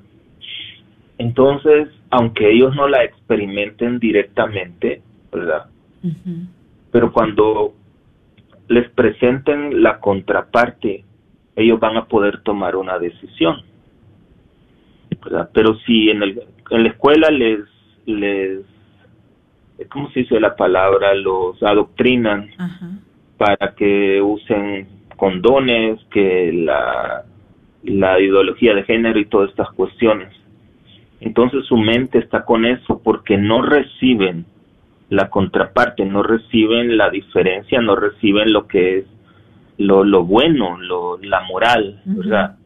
[1.17, 5.67] entonces, aunque ellos no la experimenten directamente, ¿verdad?
[6.91, 7.73] Pero cuando
[8.69, 11.05] les presenten la contraparte,
[11.57, 13.63] ellos van a poder tomar una decisión.
[15.23, 15.51] ¿verdad?
[15.53, 17.61] Pero si en el, en la escuela les,
[18.07, 18.61] les,
[19.91, 21.15] ¿cómo se dice la palabra?
[21.15, 22.51] Los adoctrinan
[23.37, 27.25] para que usen condones, que la,
[27.85, 30.35] la ideología de género y todas estas cuestiones.
[31.21, 34.47] Entonces su mente está con eso porque no reciben
[35.11, 39.05] la contraparte, no reciben la diferencia, no reciben lo que es
[39.81, 42.57] lo, lo bueno, lo, la moral, ¿verdad?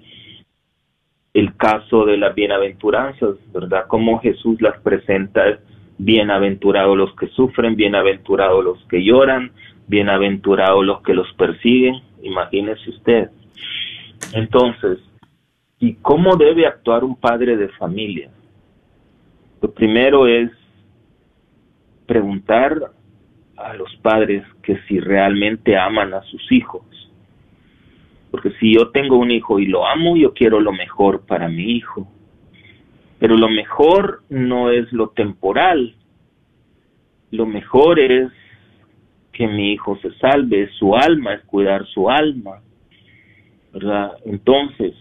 [1.32, 3.86] el caso de las bienaventuranzas, ¿verdad?
[3.86, 5.58] Como Jesús las presenta es
[5.98, 9.52] bienaventurados los que sufren, bienaventurados los que lloran,
[9.86, 13.30] bienaventurados los que los persiguen, imagínese usted.
[14.32, 14.98] Entonces,
[15.78, 18.30] ¿y cómo debe actuar un padre de familia?
[19.62, 20.50] Lo primero es
[22.06, 22.90] preguntar
[23.56, 26.82] a los padres que si realmente aman a sus hijos
[28.34, 31.76] porque si yo tengo un hijo y lo amo, yo quiero lo mejor para mi
[31.76, 32.08] hijo.
[33.20, 35.94] Pero lo mejor no es lo temporal.
[37.30, 38.32] Lo mejor es
[39.30, 42.60] que mi hijo se salve, su alma es cuidar su alma.
[43.72, 44.14] ¿Verdad?
[44.24, 44.94] Entonces,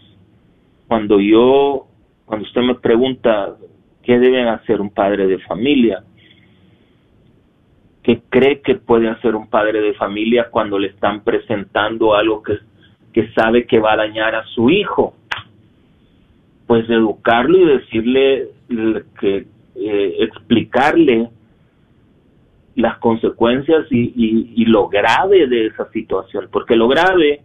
[0.86, 1.88] cuando yo,
[2.26, 3.56] cuando usted me pregunta
[4.04, 6.04] qué deben hacer un padre de familia,
[8.04, 12.58] ¿qué cree que puede hacer un padre de familia cuando le están presentando algo que
[13.14, 15.14] que sabe que va a dañar a su hijo.
[16.66, 18.48] Pues educarlo y decirle
[19.20, 19.46] que
[19.76, 21.30] eh, explicarle
[22.74, 27.42] las consecuencias y, lo grave de esa situación, porque lo grave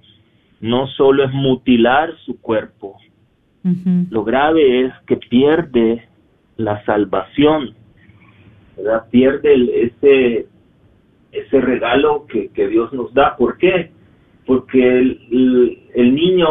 [0.59, 2.97] no solo es mutilar su cuerpo,
[4.09, 6.07] lo grave es que pierde
[6.57, 7.75] la salvación,
[8.75, 9.05] ¿verdad?
[9.11, 10.47] pierde ese,
[11.31, 13.35] ese regalo que, que Dios nos da.
[13.35, 13.91] ¿Por qué?
[14.49, 16.47] Porque el, niño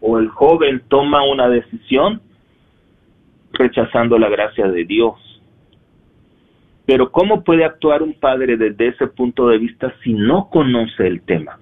[0.00, 2.20] o el joven toma una decisión
[3.52, 5.14] rechazando la gracia de Dios.
[6.86, 11.22] Pero ¿cómo puede actuar un padre desde ese punto de vista si no conoce el
[11.22, 11.58] tema?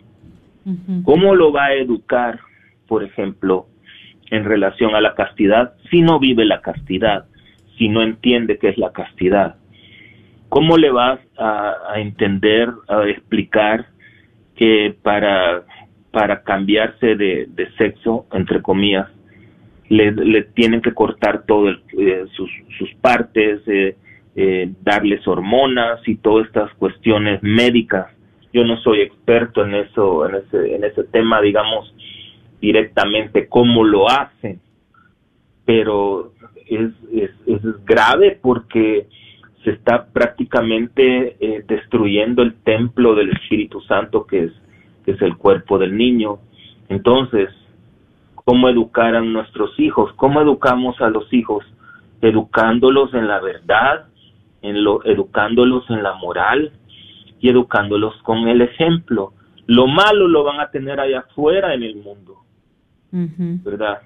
[1.05, 2.41] ¿Cómo lo va a educar,
[2.87, 3.65] por ejemplo,
[4.31, 7.25] en relación a la castidad si no vive la castidad,
[7.79, 9.57] si no entiende qué es la castidad?
[10.51, 13.87] ¿Cómo le vas a, a entender, a explicar
[14.63, 15.65] que para,
[16.13, 19.09] para cambiarse de, sexo, entre comillas,
[19.89, 22.49] le, le, tienen que cortar todo eh, sus,
[22.79, 23.97] sus partes, eh,
[24.37, 28.07] eh, darles hormonas y todas estas cuestiones médicas.
[28.53, 31.93] Yo no soy experto en eso, en ese, en ese tema, digamos,
[32.61, 34.61] directamente cómo lo hacen,
[35.65, 36.35] pero
[36.69, 39.09] es, es, es grave porque
[39.65, 44.53] se está prácticamente eh, destruyendo el templo del Espíritu Santo que es,
[45.05, 46.39] que es el cuerpo del niño.
[46.89, 47.49] Entonces,
[48.35, 50.13] ¿cómo educar a nuestros hijos?
[50.17, 51.65] ¿Cómo educamos a los hijos?
[52.21, 54.07] Educándolos en la verdad,
[54.63, 56.73] en lo, educándolos en la moral
[57.41, 59.33] y educándolos con el ejemplo.
[59.67, 62.39] Lo malo lo van a tener allá afuera en el mundo,
[63.13, 64.03] ¿verdad?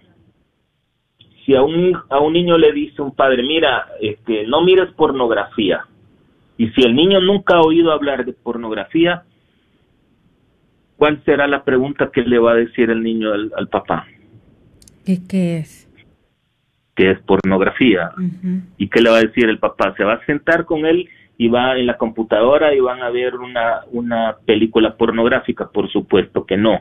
[1.47, 5.86] Si a un, a un niño le dice un padre, mira, este, no mires pornografía,
[6.59, 9.22] y si el niño nunca ha oído hablar de pornografía,
[10.97, 14.07] ¿cuál será la pregunta que le va a decir el niño al, papá?
[15.05, 15.88] ¿Qué, ¿Qué es?
[16.94, 18.11] Que es pornografía.
[18.78, 19.94] ¿Y qué le va a decir el papá?
[19.97, 23.36] Se va a sentar con él y va en la computadora y van a ver
[23.36, 26.80] una, una película pornográfica, por supuesto que no.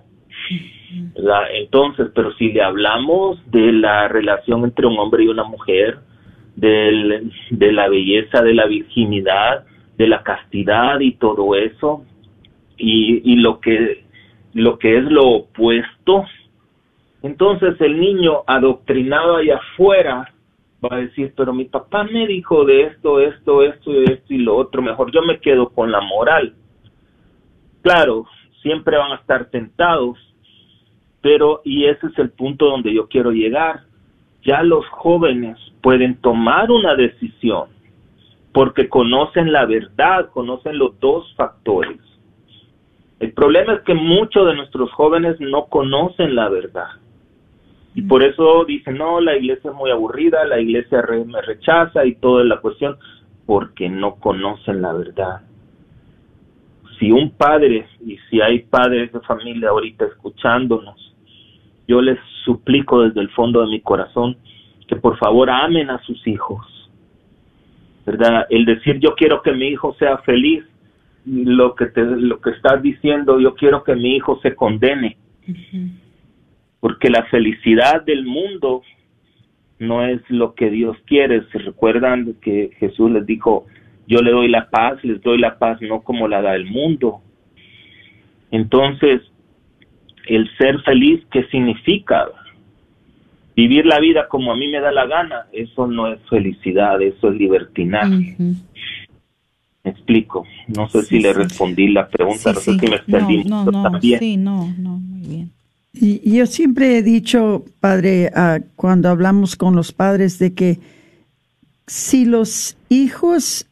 [1.54, 6.00] Entonces, pero si le hablamos de la relación entre un hombre y una mujer,
[6.56, 9.66] del, de la belleza de la virginidad,
[9.98, 12.06] de la castidad y todo eso,
[12.78, 14.06] y, y lo que
[14.54, 16.24] lo que es lo opuesto,
[17.22, 20.34] entonces el niño adoctrinado allá afuera
[20.84, 24.56] va a decir, pero mi papá me dijo de esto, esto, esto, esto y lo
[24.56, 26.56] otro, mejor yo me quedo con la moral.
[27.82, 28.26] Claro,
[28.62, 30.18] siempre van a estar tentados,
[31.26, 33.80] pero, y ese es el punto donde yo quiero llegar,
[34.44, 37.70] ya los jóvenes pueden tomar una decisión
[38.54, 41.98] porque conocen la verdad, conocen los dos factores.
[43.20, 46.90] El problema es que muchos de nuestros jóvenes no conocen la verdad.
[47.96, 52.14] Y por eso dicen, no, la iglesia es muy aburrida, la iglesia me rechaza y
[52.18, 52.98] toda la cuestión,
[53.48, 55.42] porque no conocen la verdad.
[57.00, 61.15] Si un padre, y si hay padres de familia ahorita escuchándonos,
[61.88, 64.38] yo les suplico desde el fondo de mi corazón
[64.88, 66.66] que por favor amen a sus hijos.
[68.06, 68.46] ¿Verdad?
[68.50, 70.64] El decir yo quiero que mi hijo sea feliz,
[71.26, 75.18] lo que te, lo que estás diciendo, yo quiero que mi hijo se condene
[76.86, 78.84] porque la felicidad del mundo
[79.80, 81.44] no es lo que Dios quiere.
[81.52, 83.66] Se recuerdan que Jesús les dijo,
[84.08, 87.22] yo le doy la paz, les doy la paz no como la da el mundo.
[88.52, 89.22] Entonces,
[90.28, 92.28] el ser feliz, ¿qué significa?
[93.56, 97.30] Vivir la vida como a mí me da la gana, eso no es felicidad, eso
[97.30, 98.36] es libertinaje.
[98.38, 100.46] Me explico.
[100.68, 104.02] No sé si le respondí la pregunta, no sé si me extendí no, no, no,
[104.02, 105.52] Sí, no, no, muy bien.
[105.94, 108.30] Y yo siempre he dicho, padre,
[108.76, 110.80] cuando hablamos con los padres, de que
[111.88, 113.68] si los hijos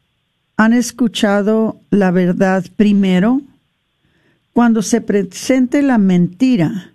[0.55, 3.41] han escuchado la verdad primero,
[4.53, 6.93] cuando se presente la mentira,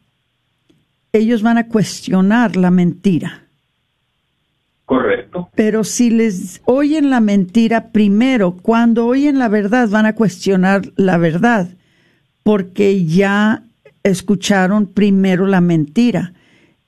[1.13, 3.45] ellos van a cuestionar la mentira.
[4.85, 5.51] Correcto.
[5.55, 11.19] Pero si les oyen la mentira primero, cuando oyen la verdad, van a cuestionar la
[11.19, 11.69] verdad,
[12.43, 13.65] porque ya
[14.03, 16.33] escucharon primero la mentira.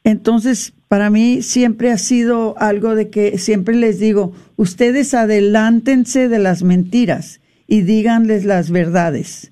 [0.04, 6.38] Entonces, para mí siempre ha sido algo de que siempre les digo, ustedes adelántense de
[6.38, 9.49] las mentiras y díganles las verdades,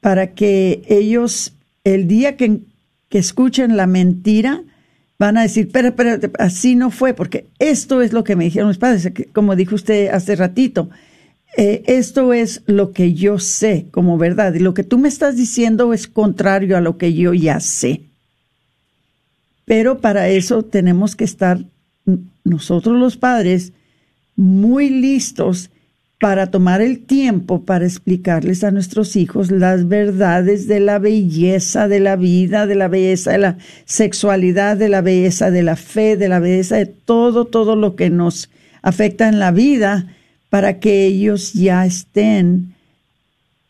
[0.00, 2.60] para que ellos, el día que,
[3.08, 4.62] que escuchen la mentira,
[5.18, 8.68] van a decir, pero, pero, así no fue, porque esto es lo que me dijeron
[8.68, 10.88] mis padres, como dijo usted hace ratito,
[11.56, 15.36] eh, esto es lo que yo sé como verdad y lo que tú me estás
[15.36, 18.02] diciendo es contrario a lo que yo ya sé.
[19.64, 21.58] Pero para eso tenemos que estar
[22.44, 23.72] nosotros los padres
[24.36, 25.70] muy listos
[26.20, 32.00] para tomar el tiempo para explicarles a nuestros hijos las verdades de la belleza de
[32.00, 36.28] la vida, de la belleza de la sexualidad, de la belleza de la fe, de
[36.28, 38.50] la belleza de todo, todo lo que nos
[38.82, 40.06] afecta en la vida
[40.50, 42.74] para que ellos ya estén,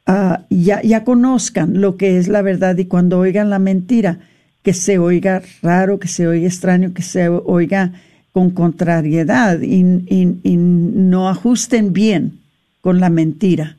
[0.06, 4.20] ah, ya, ya conozcan lo que es la verdad y cuando oigan la mentira,
[4.62, 7.92] que se oiga raro, que se oiga extraño, que se oiga
[8.38, 12.38] con contrariedad y, no ajusten bien
[12.80, 13.76] con la mentira.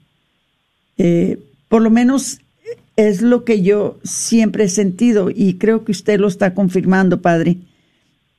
[0.98, 1.38] Eh,
[1.70, 2.42] por lo menos
[2.98, 7.56] es lo que yo siempre he sentido y creo que usted lo está confirmando, Padre,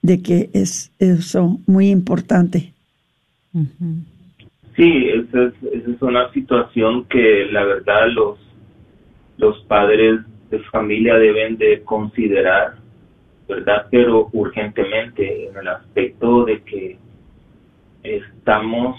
[0.03, 2.75] de que es eso muy importante.
[4.77, 8.39] Sí, esa es, una situación que la verdad los,
[9.39, 12.75] los padres de familia deben de considerar,
[13.51, 13.87] ¿verdad?
[13.91, 16.99] Pero urgentemente en el aspecto de que
[18.03, 18.99] estamos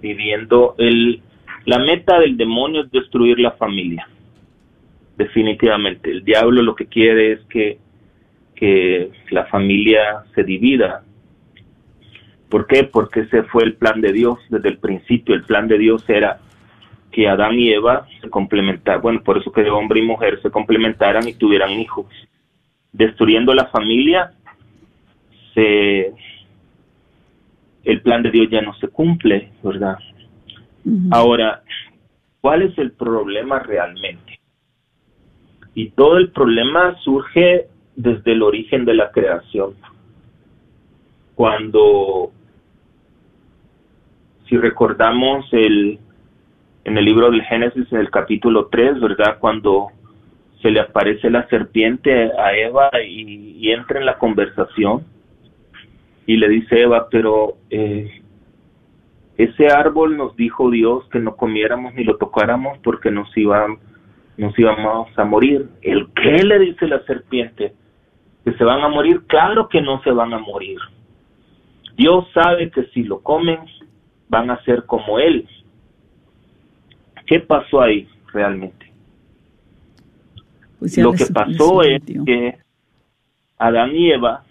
[0.00, 1.22] viviendo el
[1.66, 4.08] la meta del demonio es destruir la familia.
[5.16, 7.78] Definitivamente, el diablo lo que quiere es que
[8.54, 11.02] que la familia se divida
[12.50, 12.82] ¿Por qué?
[12.82, 15.36] Porque ese fue el plan de Dios desde el principio.
[15.36, 16.40] El plan de Dios era
[17.12, 19.00] que Adán y Eva se complementaran.
[19.00, 22.06] Bueno, por eso que hombre y mujer se complementaran y tuvieran hijos.
[22.92, 24.32] Destruyendo la familia,
[25.54, 26.12] se,
[27.84, 29.98] el plan de Dios ya no se cumple, ¿verdad?
[31.10, 31.62] Ahora,
[32.40, 34.40] ¿cuál es el problema realmente?
[35.74, 39.74] Y todo el problema surge desde el origen de la creación
[41.40, 42.32] cuando,
[44.46, 45.98] si recordamos el,
[46.84, 49.38] en el libro del Génesis, en el capítulo 3, ¿verdad?
[49.38, 49.86] Cuando
[50.62, 55.04] se le aparece la serpiente a Eva y, entra en la conversación
[56.26, 58.22] y le dice Eva, pero eh,
[59.36, 63.66] ese árbol nos dijo Dios que no comiéramos ni lo tocáramos porque nos, iba,
[64.36, 65.68] nos íbamos a morir.
[65.82, 67.72] ¿El qué le dice la serpiente?
[68.44, 69.22] ¿Que se van a morir?
[69.26, 70.78] Claro que no se van a morir.
[71.96, 73.60] Dios sabe que si lo comen
[74.28, 75.48] van a ser como Él.
[77.26, 78.79] ¿Qué pasó ahí realmente?
[80.80, 82.56] Pues lo que pasó es que
[83.58, 84.44] Adán y Eva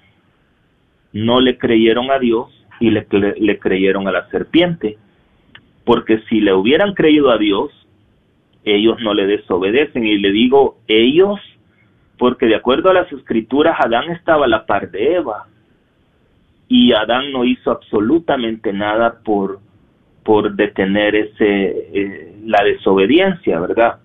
[1.11, 2.49] no le creyeron a Dios
[2.79, 4.97] y le, le creyeron a la serpiente.
[5.83, 7.71] Porque si le hubieran creído a Dios,
[8.63, 10.05] ellos no le desobedecen.
[10.05, 11.39] Y le digo ellos,
[12.19, 15.47] porque de acuerdo a las escrituras, Adán estaba a la par de Eva.
[16.67, 19.59] Y Adán no hizo absolutamente nada por,
[20.23, 23.99] por detener ese, eh, la desobediencia, ¿verdad?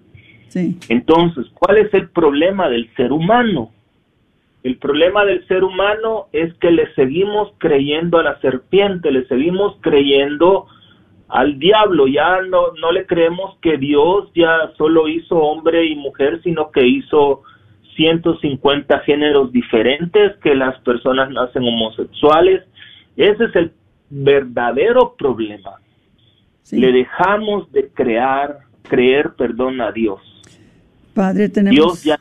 [0.54, 0.78] Sí.
[0.88, 3.72] Entonces, ¿cuál es el problema del ser humano?
[4.62, 9.76] El problema del ser humano es que le seguimos creyendo a la serpiente, le seguimos
[9.80, 10.68] creyendo
[11.28, 16.40] al diablo, ya no, no le creemos que Dios ya solo hizo hombre y mujer,
[16.44, 17.42] sino que hizo
[17.96, 22.62] 150 géneros diferentes, que las personas nacen homosexuales.
[23.16, 23.72] Ese es el
[24.08, 25.80] verdadero problema.
[26.70, 30.20] Le dejamos de crear, creer, perdón, a Dios.
[31.14, 32.02] Padre, tenemos...
[32.02, 32.20] Dios ya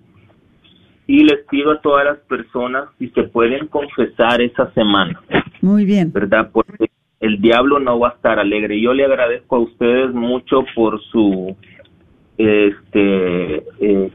[1.05, 5.21] y les pido a todas las personas si se pueden confesar esa semana.
[5.61, 6.09] Muy bien.
[6.13, 6.49] ¿Verdad?
[6.53, 6.89] Porque
[7.19, 8.79] el diablo no va a estar alegre.
[8.79, 11.57] Yo le agradezco a ustedes mucho por su
[12.37, 14.11] este eh,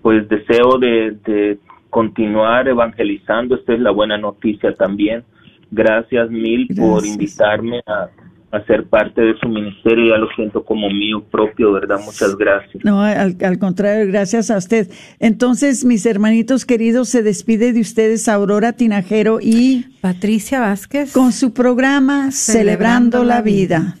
[0.00, 1.58] pues deseo de, de
[1.90, 3.56] continuar evangelizando.
[3.56, 5.22] Esta es la buena noticia también.
[5.70, 8.08] Gracias mil por invitarme a
[8.52, 11.98] a ser parte de su ministerio, ya lo siento como mío propio, ¿verdad?
[12.04, 12.84] Muchas gracias.
[12.84, 14.90] No, al, contrario, gracias a usted.
[15.18, 21.54] Entonces, mis hermanitos queridos, se despide de ustedes Aurora Tinajero y Patricia Vázquez con su
[21.54, 23.96] programa Celebrando, la, vida.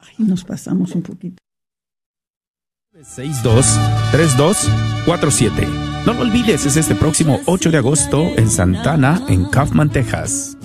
[0.00, 1.36] Ay, nos pasamos un poquito.
[3.00, 10.56] 623247 no lo olvides, es este próximo 8 de agosto en Santana, en Kaufman, Texas.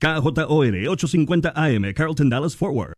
[0.00, 2.94] KJOR 850 AM, Carlton Dallas Forward.